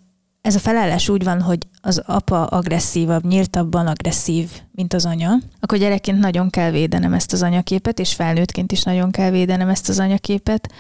[0.41, 5.79] ez a felállás úgy van, hogy az apa agresszívabb, nyíltabban agresszív, mint az anya, akkor
[5.79, 9.99] gyerekként nagyon kell védenem ezt az anyaképet, és felnőttként is nagyon kell védenem ezt az
[9.99, 10.73] anyaképet,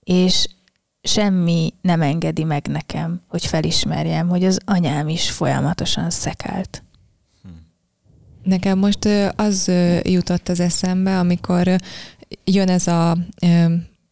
[0.00, 0.46] és
[1.02, 6.82] semmi nem engedi meg nekem, hogy felismerjem, hogy az anyám is folyamatosan szekált.
[8.42, 9.70] Nekem most az
[10.02, 11.76] jutott az eszembe, amikor
[12.44, 13.16] jön ez a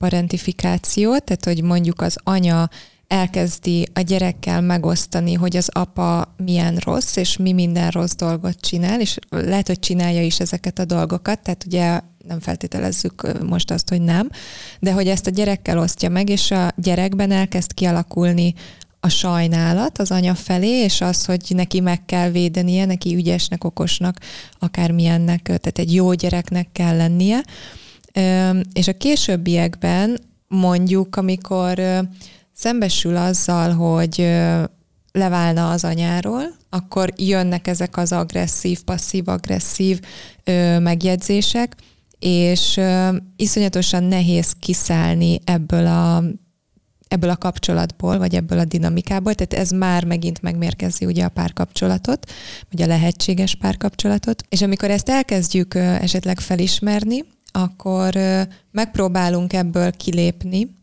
[0.02, 2.68] parentifikáció, tehát hogy mondjuk az anya
[3.06, 9.00] elkezdi a gyerekkel megosztani, hogy az apa milyen rossz, és mi minden rossz dolgot csinál,
[9.00, 14.00] és lehet, hogy csinálja is ezeket a dolgokat, tehát ugye nem feltételezzük most azt, hogy
[14.00, 14.30] nem,
[14.80, 18.54] de hogy ezt a gyerekkel osztja meg, és a gyerekben elkezd kialakulni
[19.00, 24.18] a sajnálat az anya felé, és az, hogy neki meg kell védenie, neki ügyesnek, okosnak,
[24.58, 27.44] akármilyennek, tehát egy jó gyereknek kell lennie.
[28.72, 31.82] És a későbbiekben mondjuk, amikor
[32.52, 34.16] szembesül azzal, hogy
[35.12, 40.00] leválna az anyáról, akkor jönnek ezek az agresszív, passzív-agresszív
[40.78, 41.76] megjegyzések,
[42.18, 46.24] és ö, iszonyatosan nehéz kiszállni ebből a
[47.08, 52.30] ebből a kapcsolatból, vagy ebből a dinamikából, tehát ez már megint megmérkezi ugye a párkapcsolatot,
[52.70, 58.18] vagy a lehetséges párkapcsolatot, és amikor ezt elkezdjük esetleg felismerni, akkor
[58.70, 60.80] megpróbálunk ebből kilépni,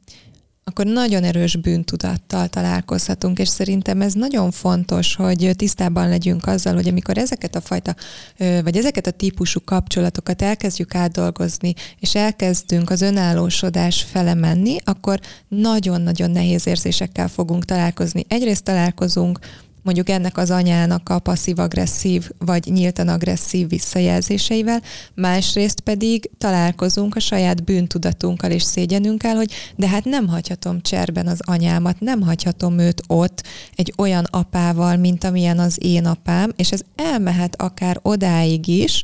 [0.64, 6.88] akkor nagyon erős bűntudattal találkozhatunk, és szerintem ez nagyon fontos, hogy tisztában legyünk azzal, hogy
[6.88, 7.96] amikor ezeket a fajta,
[8.38, 16.32] vagy ezeket a típusú kapcsolatokat elkezdjük átdolgozni, és elkezdünk az önállósodás fele menni, akkor nagyon-nagyon
[16.32, 18.26] nehéz érzésekkel fogunk találkozni.
[18.28, 19.40] Egyrészt találkozunk
[19.82, 24.82] mondjuk ennek az anyának a passzív-agresszív vagy nyíltan agresszív visszajelzéseivel,
[25.14, 31.40] másrészt pedig találkozunk a saját bűntudatunkkal és szégyenünkkel, hogy de hát nem hagyhatom cserben az
[31.46, 33.44] anyámat, nem hagyhatom őt ott
[33.76, 39.04] egy olyan apával, mint amilyen az én apám, és ez elmehet akár odáig is,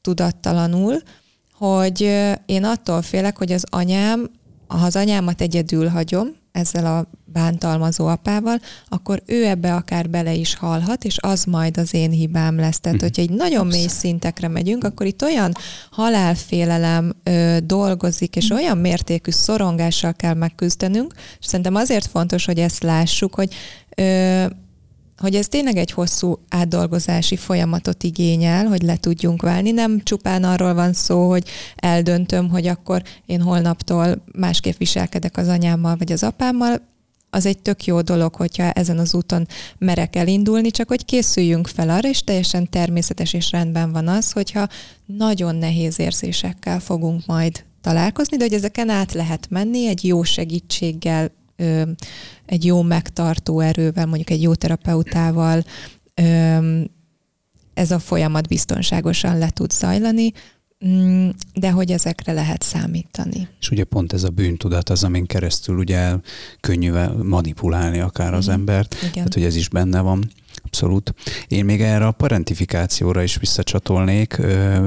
[0.00, 1.02] tudattalanul,
[1.52, 2.00] hogy
[2.46, 4.30] én attól félek, hogy az anyám,
[4.66, 10.54] ha az anyámat egyedül hagyom, ezzel a bántalmazó apával, akkor ő ebbe akár bele is
[10.54, 12.80] halhat, és az majd az én hibám lesz.
[12.80, 13.06] Tehát, mhm.
[13.06, 15.52] hogyha egy nagyon mély szintekre megyünk, akkor itt olyan
[15.90, 18.58] halálfélelem ö, dolgozik, és mhm.
[18.58, 23.54] olyan mértékű szorongással kell megküzdenünk, és szerintem azért fontos, hogy ezt lássuk, hogy
[23.96, 24.44] ö,
[25.18, 29.70] hogy ez tényleg egy hosszú átdolgozási folyamatot igényel, hogy le tudjunk válni.
[29.70, 35.96] Nem csupán arról van szó, hogy eldöntöm, hogy akkor én holnaptól másképp viselkedek az anyámmal
[35.96, 36.80] vagy az apámmal,
[37.30, 39.46] az egy tök jó dolog, hogyha ezen az úton
[39.78, 44.68] merek elindulni, csak hogy készüljünk fel arra, és teljesen természetes és rendben van az, hogyha
[45.06, 51.30] nagyon nehéz érzésekkel fogunk majd találkozni, de hogy ezeken át lehet menni egy jó segítséggel,
[52.46, 55.64] egy jó megtartó erővel, mondjuk egy jó terapeutával,
[57.74, 60.32] ez a folyamat biztonságosan le tud zajlani,
[61.54, 63.48] de hogy ezekre lehet számítani.
[63.60, 66.14] És ugye pont ez a bűntudat az, amin keresztül ugye
[66.60, 68.52] könnyű manipulálni akár az mm.
[68.52, 69.12] embert, Igen.
[69.12, 70.30] tehát hogy ez is benne van.
[70.64, 71.14] Abszolút.
[71.48, 74.36] Én még erre a parentifikációra is visszacsatolnék,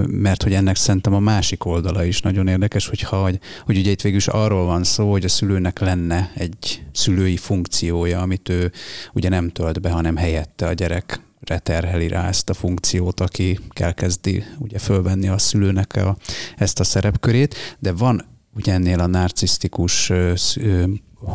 [0.08, 4.02] mert hogy ennek szerintem a másik oldala is nagyon érdekes, hogy, hogy, hogy ugye itt
[4.02, 8.72] végül is arról van szó, hogy a szülőnek lenne egy szülői funkciója, amit ő
[9.14, 14.44] ugye nem tölt be, hanem helyette a gyerek terheli rá ezt a funkciót, aki elkezdi
[14.58, 16.18] ugye fölvenni a szülőnek a,
[16.58, 18.26] ezt a szerepkörét, de van
[18.56, 20.12] ugye ennél a narcisztikus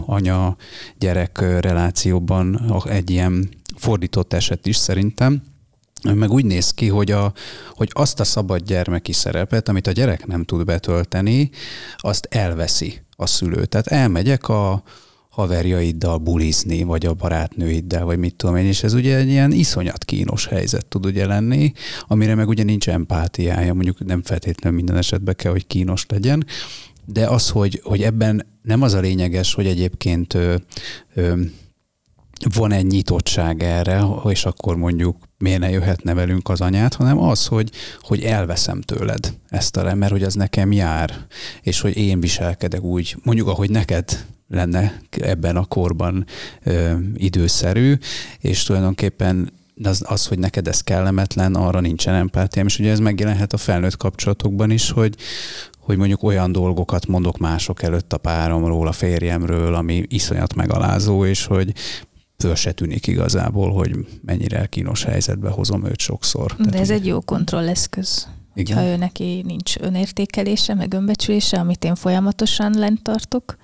[0.07, 5.43] anya-gyerek relációban egy ilyen fordított eset is szerintem,
[6.03, 7.33] meg úgy néz ki, hogy, a,
[7.75, 11.51] hogy azt a szabad gyermeki szerepet, amit a gyerek nem tud betölteni,
[11.97, 13.65] azt elveszi a szülő.
[13.65, 14.83] Tehát elmegyek a
[15.37, 20.05] haverjaiddal bulizni, vagy a barátnőiddel, vagy mit tudom én, és ez ugye egy ilyen iszonyat
[20.05, 21.73] kínos helyzet tud ugye lenni,
[22.07, 26.47] amire meg ugye nincs empátiája, mondjuk nem feltétlenül minden esetben kell, hogy kínos legyen,
[27.05, 30.55] de az, hogy, hogy ebben nem az a lényeges, hogy egyébként ö,
[31.15, 31.41] ö,
[32.55, 37.47] van egy nyitottság erre, és akkor mondjuk miért ne jöhetne velünk az anyát, hanem az,
[37.47, 37.71] hogy,
[38.01, 41.27] hogy elveszem tőled ezt a mert hogy az nekem jár,
[41.63, 46.25] és hogy én viselkedek úgy, mondjuk ahogy neked lenne ebben a korban
[46.63, 47.95] ö, időszerű,
[48.39, 53.53] és tulajdonképpen az, az, hogy neked ez kellemetlen, arra nincsen empátiám, és ugye ez megjelenhet
[53.53, 55.15] a felnőtt kapcsolatokban is, hogy,
[55.79, 61.45] hogy mondjuk olyan dolgokat mondok mások előtt a páromról, a férjemről, ami iszonyat megalázó, és
[61.45, 61.73] hogy
[62.39, 66.55] föl se tűnik igazából, hogy mennyire kínos helyzetbe hozom őt sokszor.
[66.59, 68.29] De Tehát, ez egy jó kontrolleszköz.
[68.55, 68.77] Igen.
[68.77, 73.57] Ha ő neki nincs önértékelése, meg önbecsülése, amit én folyamatosan lent tartok,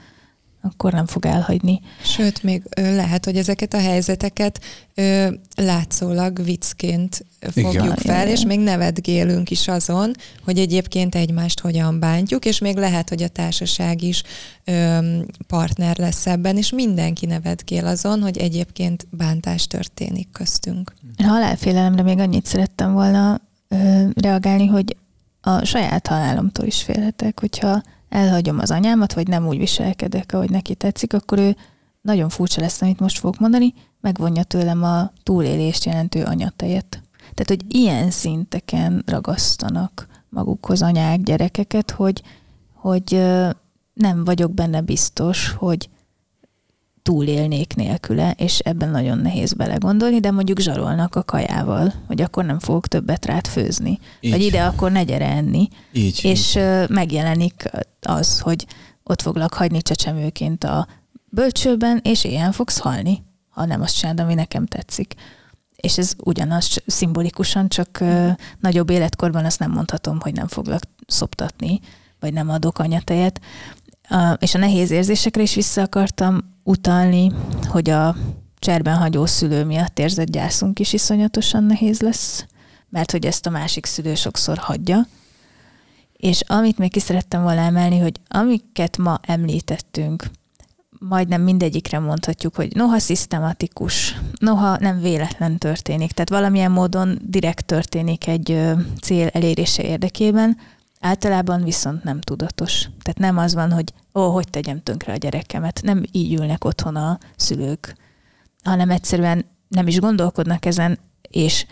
[0.62, 1.80] akkor nem fog elhagyni.
[2.04, 4.60] Sőt, még lehet, hogy ezeket a helyzeteket
[4.94, 7.96] ö, látszólag viccként fogjuk Igen.
[7.96, 10.12] fel, és még nevetgélünk is azon,
[10.44, 14.22] hogy egyébként egymást hogyan bántjuk, és még lehet, hogy a társaság is
[14.64, 14.98] ö,
[15.46, 20.94] partner lesz ebben, és mindenki nevetgél azon, hogy egyébként bántás történik köztünk.
[21.16, 24.96] A halálfélelemre még annyit szerettem volna ö, reagálni, hogy
[25.40, 27.82] a saját halálomtól is félhetek, hogyha
[28.12, 31.56] elhagyom az anyámat, vagy nem úgy viselkedek, ahogy neki tetszik, akkor ő
[32.00, 37.02] nagyon furcsa lesz, amit most fogok mondani, megvonja tőlem a túlélést jelentő anyatejet.
[37.18, 42.22] Tehát, hogy ilyen szinteken ragasztanak magukhoz anyák, gyerekeket, hogy,
[42.74, 43.22] hogy
[43.94, 45.88] nem vagyok benne biztos, hogy
[47.02, 52.58] túlélnék nélküle, és ebben nagyon nehéz belegondolni, de mondjuk zsarolnak a kajával, hogy akkor nem
[52.58, 54.30] fogok többet rád főzni, így.
[54.30, 55.68] vagy ide akkor ne gyere enni.
[55.92, 56.88] Így, és így.
[56.88, 58.66] megjelenik az, hogy
[59.02, 60.86] ott foglak hagyni csecsemőként a
[61.24, 63.22] bölcsőben, és ilyen fogsz halni.
[63.48, 65.14] hanem azt csináld, ami nekem tetszik.
[65.76, 68.04] És ez ugyanaz szimbolikusan, csak
[68.60, 71.80] nagyobb életkorban azt nem mondhatom, hogy nem foglak szoptatni,
[72.20, 73.40] vagy nem adok anyatejet.
[74.38, 77.32] És a nehéz érzésekre is vissza akartam utalni,
[77.64, 78.16] hogy a
[78.58, 82.46] cserben hagyó szülő miatt érzett gyászunk is iszonyatosan nehéz lesz,
[82.88, 85.06] mert hogy ezt a másik szülő sokszor hagyja.
[86.12, 90.30] És amit még ki szerettem volna emelni, hogy amiket ma említettünk,
[91.08, 98.26] majdnem mindegyikre mondhatjuk, hogy noha szisztematikus, noha nem véletlen történik, tehát valamilyen módon direkt történik
[98.26, 98.60] egy
[99.00, 100.56] cél elérése érdekében,
[101.02, 102.80] általában viszont nem tudatos.
[102.80, 106.96] Tehát nem az van, hogy ó, hogy tegyem tönkre a gyerekemet, nem így ülnek otthon
[106.96, 107.96] a szülők,
[108.64, 110.98] hanem egyszerűen nem is gondolkodnak ezen,
[111.30, 111.66] és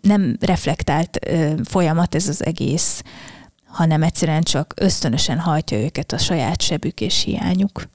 [0.00, 1.18] nem reflektált
[1.64, 3.02] folyamat ez az egész,
[3.64, 7.88] hanem egyszerűen csak ösztönösen hajtja őket a saját sebük és hiányuk.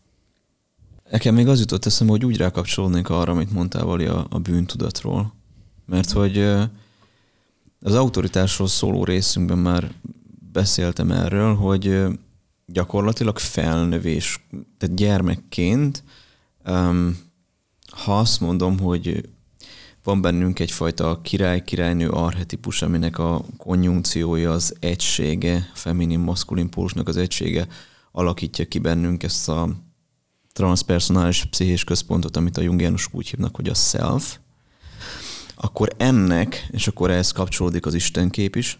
[1.09, 5.34] Nekem még az jutott eszembe, hogy úgy rákapcsolódnék arra, amit mondtál Vali a, a bűntudatról.
[5.86, 6.38] Mert hogy
[7.84, 9.91] az autoritásról szóló részünkben már
[10.51, 12.03] beszéltem erről, hogy
[12.65, 16.03] gyakorlatilag felnövés, tehát gyermekként,
[17.89, 19.29] ha azt mondom, hogy
[20.03, 27.67] van bennünk egyfajta király-királynő arhetipus, aminek a konjunkciója az egysége, feminin-maszkulin pólusnak az egysége
[28.11, 29.69] alakítja ki bennünk ezt a
[30.53, 34.38] transpersonális pszichés központot, amit a jungianusok úgy hívnak, hogy a self,
[35.64, 38.80] akkor ennek, és akkor ehhez kapcsolódik az istenkép is,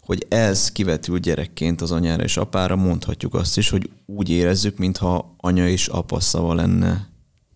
[0.00, 5.34] hogy ez kivetül gyerekként az anyára és apára, mondhatjuk azt is, hogy úgy érezzük, mintha
[5.36, 7.08] anya és apa szava lenne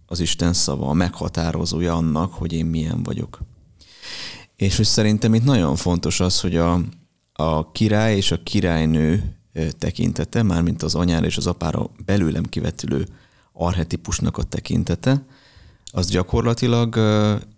[0.07, 3.39] az Isten szava, a meghatározója annak, hogy én milyen vagyok.
[4.57, 6.81] És hogy szerintem itt nagyon fontos az, hogy a,
[7.33, 9.37] a király és a királynő
[9.79, 13.07] tekintete, mármint az anyára és az apára belőlem kivetülő
[13.53, 15.25] arhetipusnak a tekintete,
[15.93, 16.97] az gyakorlatilag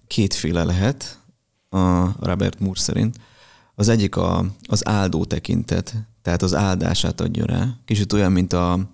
[0.06, 1.20] kétféle lehet
[1.68, 3.16] a Robert Moore szerint.
[3.74, 7.68] Az egyik a, az áldó tekintet, tehát az áldását adja rá.
[7.84, 8.90] Kicsit olyan, mint a,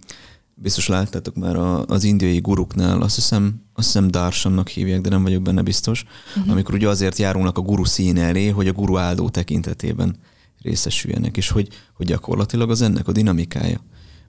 [0.55, 5.23] biztos láttátok már a, az indiai guruknál, azt hiszem, azt hiszem Darsannak hívják, de nem
[5.23, 6.05] vagyok benne biztos,
[6.37, 6.53] uh-huh.
[6.53, 10.17] amikor ugye azért járulnak a guru szín elé, hogy a guru áldó tekintetében
[10.63, 13.81] részesüljenek, és hogy, hogy gyakorlatilag az ennek a dinamikája.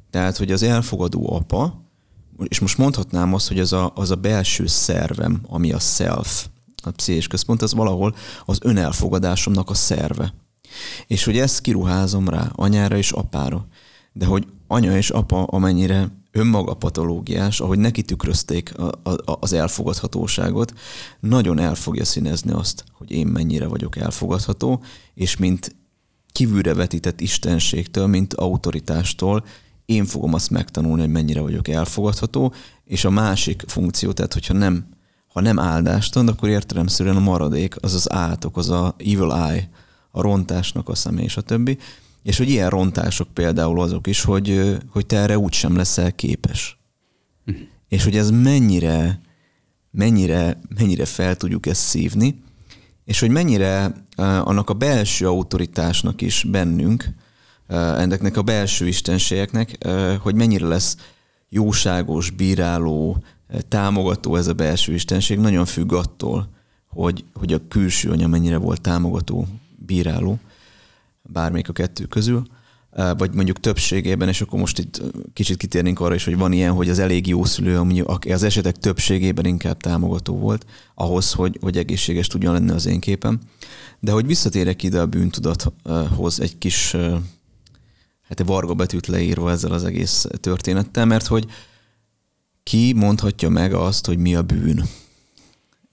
[0.10, 1.82] Tehát, hogy az elfogadó apa,
[2.48, 6.48] és most mondhatnám azt, hogy az a, az a belső szervem, ami a self,
[6.86, 8.16] a pszichés központ, az valahol
[8.46, 10.34] az önelfogadásomnak a szerve.
[11.08, 13.68] És hogy ezt kiruházom rá anyára és apára.
[14.14, 20.74] De hogy anya és apa amennyire önmaga patológiás, ahogy neki tükrözték a, a, az elfogadhatóságot,
[21.20, 25.76] nagyon el fogja színezni azt, hogy én mennyire vagyok elfogadható, és mint
[26.32, 29.44] kívülre vetített istenségtől, mint autoritástól
[29.86, 32.54] én fogom azt megtanulni, hogy mennyire vagyok elfogadható,
[32.86, 34.86] és a másik funkció, tehát hogyha nem,
[35.34, 39.70] ha nem áldást ad, akkor értelemszerűen a maradék, az az átok, az a evil eye,
[40.12, 41.78] a rontásnak a személy, és a többi.
[42.24, 46.78] És hogy ilyen rontások például azok is, hogy, hogy te erre úgysem leszel képes.
[47.48, 47.64] Uh-huh.
[47.88, 49.22] És hogy ez mennyire,
[49.92, 52.42] mennyire, mennyire fel tudjuk ezt szívni,
[53.06, 57.10] és hogy mennyire annak a belső autoritásnak is bennünk,
[57.68, 59.86] ennek a belső istenségeknek,
[60.20, 60.98] hogy mennyire lesz
[61.50, 63.24] jóságos, bíráló,
[63.68, 66.50] támogató ez a belső istenség, nagyon függ attól,
[66.88, 70.40] hogy, hogy a külső anya mennyire volt támogató, bíráló,
[71.22, 72.44] bármelyik a kettő közül,
[73.18, 75.02] vagy mondjuk többségében, és akkor most itt
[75.34, 78.00] kicsit kitérnénk arra is, hogy van ilyen, hogy az elég jó szülő, ami
[78.30, 83.40] az esetek többségében inkább támogató volt, ahhoz, hogy, hogy egészséges tudjon lenni az én képem.
[84.00, 86.96] De hogy visszatérek ide a bűntudathoz egy kis
[88.28, 91.46] hát varga betűt leírva ezzel az egész történettel, mert hogy
[92.64, 94.84] ki mondhatja meg azt, hogy mi a bűn.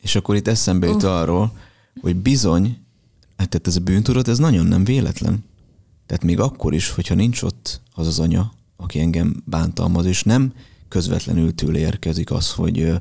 [0.00, 1.10] És akkor itt eszembe jut uh.
[1.10, 1.52] arról,
[2.00, 2.78] hogy bizony,
[3.36, 5.44] hát tehát ez a bűntudat, ez nagyon nem véletlen.
[6.06, 10.52] Tehát még akkor is, hogyha nincs ott az az anya, aki engem bántalmaz, és nem
[10.88, 12.92] közvetlenül tőle érkezik az, hogy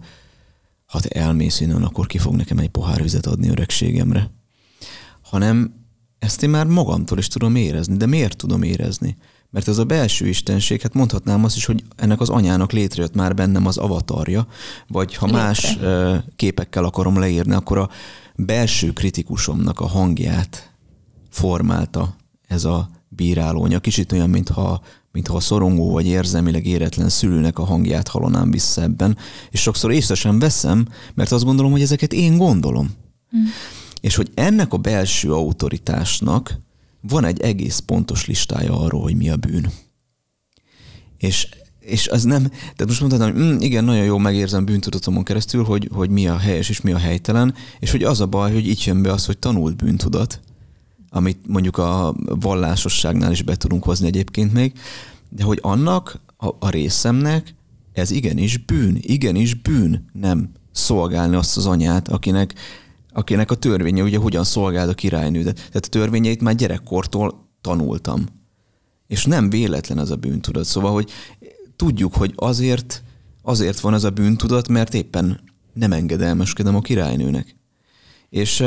[0.85, 4.31] ha te elmész innen, akkor ki fog nekem egy pohár vizet adni öregségemre.
[5.21, 5.73] Hanem
[6.19, 7.97] ezt én már magamtól is tudom érezni.
[7.97, 9.17] De miért tudom érezni?
[9.51, 13.35] Mert ez a belső istenség, hát mondhatnám azt is, hogy ennek az anyának létrejött már
[13.35, 14.47] bennem az avatarja,
[14.87, 15.41] vagy ha Létre.
[15.41, 15.77] más
[16.35, 17.89] képekkel akarom leírni, akkor a
[18.35, 20.73] belső kritikusomnak a hangját
[21.29, 22.15] formálta
[22.47, 23.79] ez a bírálónya.
[23.79, 24.81] Kicsit olyan, mintha,
[25.11, 29.17] mintha a szorongó vagy érzelmileg éretlen szülőnek a hangját hallanám vissza ebben,
[29.49, 32.89] és sokszor észre sem veszem, mert azt gondolom, hogy ezeket én gondolom.
[33.37, 33.43] Mm.
[34.01, 36.59] És hogy ennek a belső autoritásnak
[37.01, 39.71] van egy egész pontos listája arról, hogy mi a bűn.
[41.17, 41.47] És
[41.79, 45.89] és az nem, tehát most mondhatnám, hogy mm, igen, nagyon jó megérzem bűntudatomon keresztül, hogy,
[45.93, 48.83] hogy mi a helyes és mi a helytelen, és hogy az a baj, hogy itt
[48.83, 50.39] jön be az, hogy tanult bűntudat,
[51.09, 54.73] amit mondjuk a vallásosságnál is be tudunk hozni egyébként még,
[55.29, 57.55] de hogy annak a, a részemnek
[57.93, 62.53] ez igenis bűn, igenis bűn nem szolgálni azt az anyát, akinek,
[63.13, 65.43] akinek a törvénye ugye hogyan szolgál a királynő.
[65.43, 68.25] Tehát a törvényeit már gyerekkortól tanultam.
[69.07, 70.65] És nem véletlen ez a bűntudat.
[70.65, 71.11] Szóval, hogy
[71.75, 73.03] tudjuk, hogy azért,
[73.41, 75.39] azért van ez a bűntudat, mert éppen
[75.73, 77.55] nem engedelmeskedem a királynőnek.
[78.29, 78.63] És,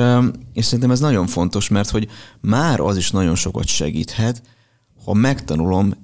[0.53, 2.09] és szerintem ez nagyon fontos, mert hogy
[2.41, 4.43] már az is nagyon sokat segíthet,
[5.05, 6.02] ha megtanulom,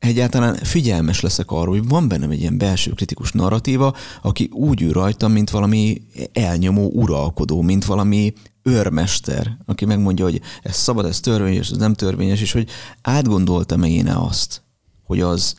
[0.00, 4.92] egyáltalán figyelmes leszek arról, hogy van bennem egy ilyen belső kritikus narratíva, aki úgy ül
[4.92, 8.32] rajtam, mint valami elnyomó uralkodó, mint valami
[8.62, 12.68] őrmester, aki megmondja, hogy ez szabad, ez törvényes, ez nem törvényes, és hogy
[13.02, 14.62] átgondoltam-e én azt,
[15.02, 15.54] hogy az,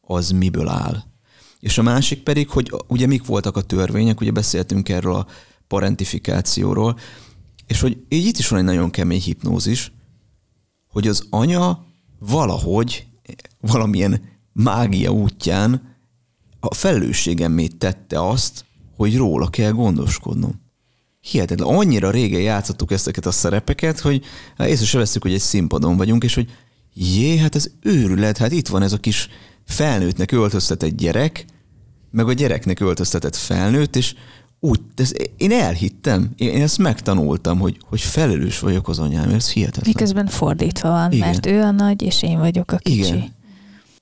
[0.00, 1.02] az miből áll.
[1.60, 5.26] És a másik pedig, hogy ugye mik voltak a törvények, ugye beszéltünk erről a
[5.66, 6.98] parentifikációról,
[7.66, 9.92] és hogy így itt is van egy nagyon kemény hipnózis,
[10.88, 11.84] hogy az anya
[12.18, 13.06] valahogy,
[13.66, 14.20] valamilyen
[14.52, 15.96] mágia útján
[16.60, 18.64] a felelősségemmé tette azt,
[18.96, 20.64] hogy róla kell gondoskodnom.
[21.20, 21.68] Hihetetlen.
[21.68, 24.24] Annyira régen játszottuk ezeket a szerepeket, hogy
[24.56, 26.50] hát észre se veszük, hogy egy színpadon vagyunk, és hogy
[26.94, 29.28] jé, hát ez őrület, hát itt van ez a kis
[29.64, 31.44] felnőttnek öltöztetett gyerek,
[32.10, 34.14] meg a gyereknek öltöztetett felnőtt, és
[34.60, 39.92] úgy, ez, én elhittem, én ezt megtanultam, hogy, hogy felelős vagyok az anyám, ez hihetetlen.
[39.94, 41.28] Miközben fordítva van, Igen.
[41.28, 42.98] mert ő a nagy, és én vagyok a kicsi.
[42.98, 43.34] Igen.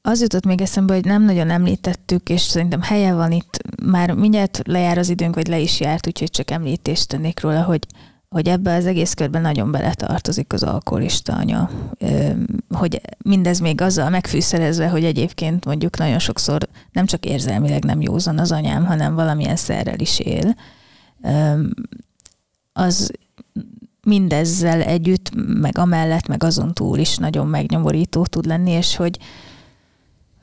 [0.06, 4.60] Az jutott még eszembe, hogy nem nagyon említettük, és szerintem helye van itt, már mindjárt
[4.64, 7.86] lejár az időnk, vagy le is járt, úgyhogy csak említést tennék róla, hogy
[8.28, 11.70] hogy ebbe az egész körben nagyon beletartozik az alkoholista anya.
[12.68, 18.38] Hogy mindez még azzal megfűszerezve, hogy egyébként mondjuk nagyon sokszor nem csak érzelmileg nem józan
[18.38, 20.56] az anyám, hanem valamilyen szerrel is él.
[22.72, 23.12] Az
[24.02, 25.30] mindezzel együtt,
[25.60, 29.18] meg amellett, meg azon túl is nagyon megnyomorító tud lenni, és hogy,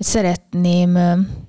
[0.02, 0.98] hogy szeretném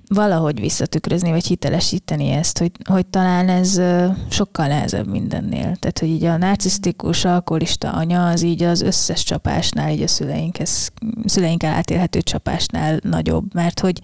[0.07, 3.81] valahogy visszatükrözni, vagy hitelesíteni ezt, hogy, hogy talán ez
[4.29, 5.75] sokkal nehezebb mindennél.
[5.75, 10.91] Tehát, hogy így a narcisztikus, alkoholista anya az így az összes csapásnál, így a szüleinkhez,
[11.25, 13.99] szüleinkkel átélhető csapásnál nagyobb, mert hogy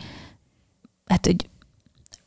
[1.06, 1.50] hát, hogy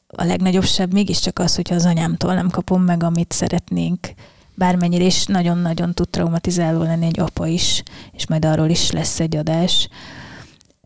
[0.06, 4.08] a legnagyobb sebb mégiscsak az, hogyha az anyámtól nem kapom meg, amit szeretnénk,
[4.54, 9.36] bármennyire is nagyon-nagyon tud traumatizáló lenni egy apa is, és majd arról is lesz egy
[9.36, 9.88] adás.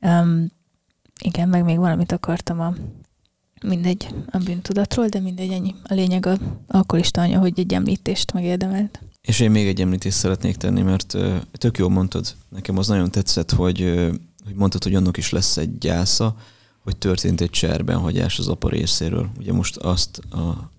[0.01, 0.55] Um,
[1.23, 2.75] igen, meg még valamit akartam a
[3.65, 5.75] mindegy a bűntudatról, de mindegy, ennyi.
[5.83, 9.01] A lényeg a alkoholista anya, hogy egy említést megérdemelt.
[9.21, 11.17] És én még egy említést szeretnék tenni, mert
[11.53, 13.81] tök jól mondtad, nekem az nagyon tetszett, hogy,
[14.45, 16.37] hogy mondtad, hogy annak is lesz egy gyásza,
[16.83, 19.31] hogy történt egy cserben hagyás az apa részéről.
[19.39, 20.71] Ugye most azt a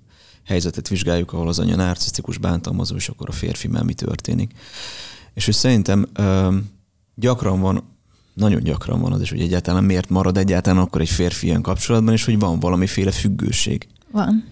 [0.45, 4.53] helyzetet vizsgáljuk, ahol az anya narcisztikus bántalmazó, és akkor a férfi mi történik.
[5.33, 6.07] És hogy szerintem
[7.15, 7.96] gyakran van
[8.37, 12.13] nagyon gyakran van az is, hogy egyáltalán miért marad egyáltalán akkor egy férfi ilyen kapcsolatban,
[12.13, 13.87] és hogy van valamiféle függőség.
[14.11, 14.43] Van.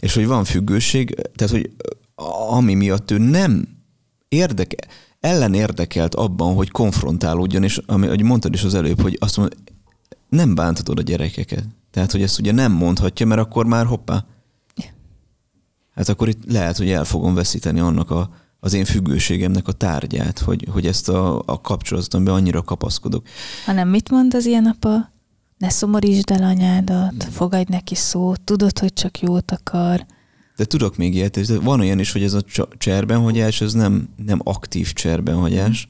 [0.00, 1.70] És hogy van függőség, tehát hogy
[2.48, 3.68] ami miatt ő nem
[4.28, 4.88] érdeke,
[5.20, 9.56] ellen érdekelt abban, hogy konfrontálódjon, és ami, ahogy mondtad is az előbb, hogy azt mondod,
[10.28, 11.64] nem bántatod a gyerekeket.
[11.90, 14.24] Tehát, hogy ezt ugye nem mondhatja, mert akkor már hoppá.
[15.94, 18.30] Hát akkor itt lehet, hogy el fogom veszíteni annak a,
[18.64, 23.26] az én függőségemnek a tárgyát, hogy, hogy ezt a, a kapcsolatomban annyira kapaszkodok.
[23.64, 25.12] Hanem mit mond az ilyen apa?
[25.58, 30.06] Ne szomorítsd el anyádat, fogadj neki szót, tudod, hogy csak jót akar.
[30.56, 32.42] De tudok még ilyet, de van olyan is, hogy ez a
[32.78, 35.88] cserbenhagyás, ez nem, nem aktív cserbenhagyás,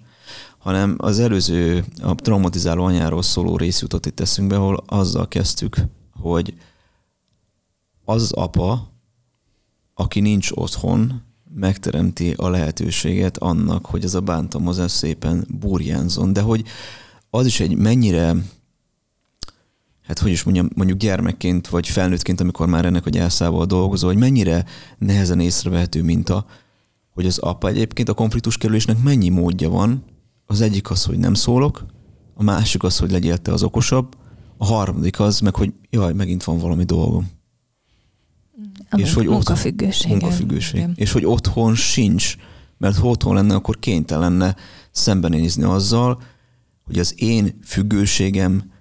[0.58, 5.76] hanem az előző, a traumatizáló anyáról szóló rész jutott itt eszünkbe, ahol azzal kezdtük,
[6.20, 6.54] hogy
[8.04, 8.92] az apa,
[9.94, 16.64] aki nincs otthon, megteremti a lehetőséget annak, hogy ez a bántalmazás szépen burjánzon, de hogy
[17.30, 18.34] az is egy mennyire,
[20.02, 24.18] hát hogy is mondjam, mondjuk gyermekként vagy felnőttként, amikor már ennek a gyászával dolgozol, hogy
[24.18, 24.64] mennyire
[24.98, 26.46] nehezen észrevehető minta,
[27.10, 30.04] hogy az apa egyébként a konfliktus kerülésnek mennyi módja van.
[30.46, 31.86] Az egyik az, hogy nem szólok,
[32.34, 34.16] a másik az, hogy legyél te az okosabb,
[34.56, 37.30] a harmadik az meg, hogy jaj, megint van valami dolgom.
[38.90, 40.10] A és hogy munkafüggőség.
[40.10, 40.80] Munkafüggőség.
[40.80, 40.92] Igen.
[40.96, 42.36] És hogy otthon sincs,
[42.78, 44.56] mert ha otthon lenne, akkor kénytelen lenne
[44.90, 46.22] szembenézni azzal,
[46.84, 48.72] hogy az én függőségem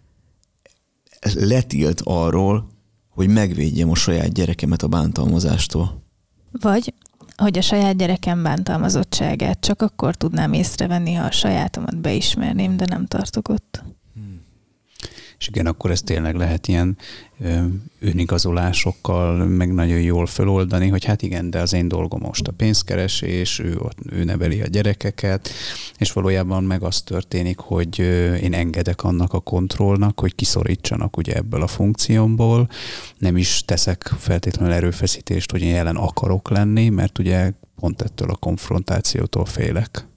[1.34, 2.68] letilt arról,
[3.10, 6.04] hogy megvédjem a saját gyerekemet a bántalmazástól.
[6.52, 6.94] Vagy,
[7.36, 13.06] hogy a saját gyerekem bántalmazottságát csak akkor tudnám észrevenni, ha a sajátomat beismerném, de nem
[13.06, 13.84] tartok ott.
[15.42, 16.98] És igen, akkor ez tényleg lehet ilyen
[18.00, 23.60] önigazolásokkal meg nagyon jól feloldani, hogy hát igen, de az én dolgom most a pénzkeresés,
[23.60, 23.80] ő,
[24.12, 25.50] ő neveli a gyerekeket,
[25.98, 28.00] és valójában meg az történik, hogy
[28.42, 32.70] én engedek annak a kontrollnak, hogy kiszorítsanak ugye ebből a funkciómból,
[33.18, 38.36] nem is teszek feltétlenül erőfeszítést, hogy én jelen akarok lenni, mert ugye pont ettől a
[38.36, 40.10] konfrontációtól félek.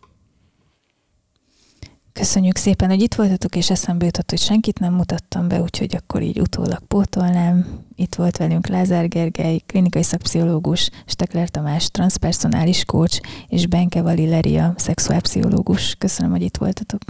[2.20, 6.22] Köszönjük szépen, hogy itt voltatok, és eszembe jutott, hogy senkit nem mutattam be, úgyhogy akkor
[6.22, 7.66] így utólag pótolnám.
[7.94, 15.94] Itt volt velünk Lázár Gergely, klinikai szakpszichológus, Stekler Tamás, transpersonális coach, és Benke Valileria, szexuálpszichológus.
[15.94, 17.00] Köszönöm, hogy itt voltatok.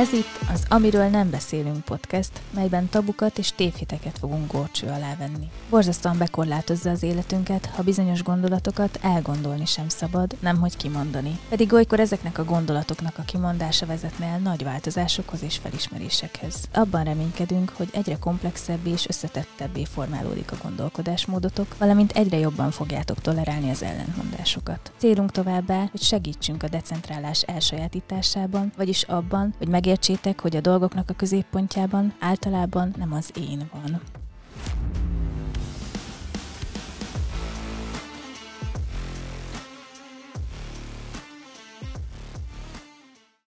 [0.00, 5.50] Ez itt az Amiről nem beszélünk podcast, melyben tabukat és tévhiteket fogunk górcső alá venni.
[5.70, 11.38] Borzasztóan bekorlátozza az életünket, ha bizonyos gondolatokat elgondolni sem szabad, nemhogy kimondani.
[11.48, 16.54] Pedig olykor ezeknek a gondolatoknak a kimondása vezetne el nagy változásokhoz és felismerésekhez.
[16.72, 23.70] Abban reménykedünk, hogy egyre komplexebbé és összetettebbé formálódik a gondolkodásmódotok, valamint egyre jobban fogjátok tolerálni
[23.70, 24.92] az ellentmondásokat.
[24.96, 31.14] Célunk továbbá, hogy segítsünk a decentrálás elsajátításában, vagyis abban, hogy Megértsétek, hogy a dolgoknak a
[31.14, 34.00] középpontjában általában nem az én van.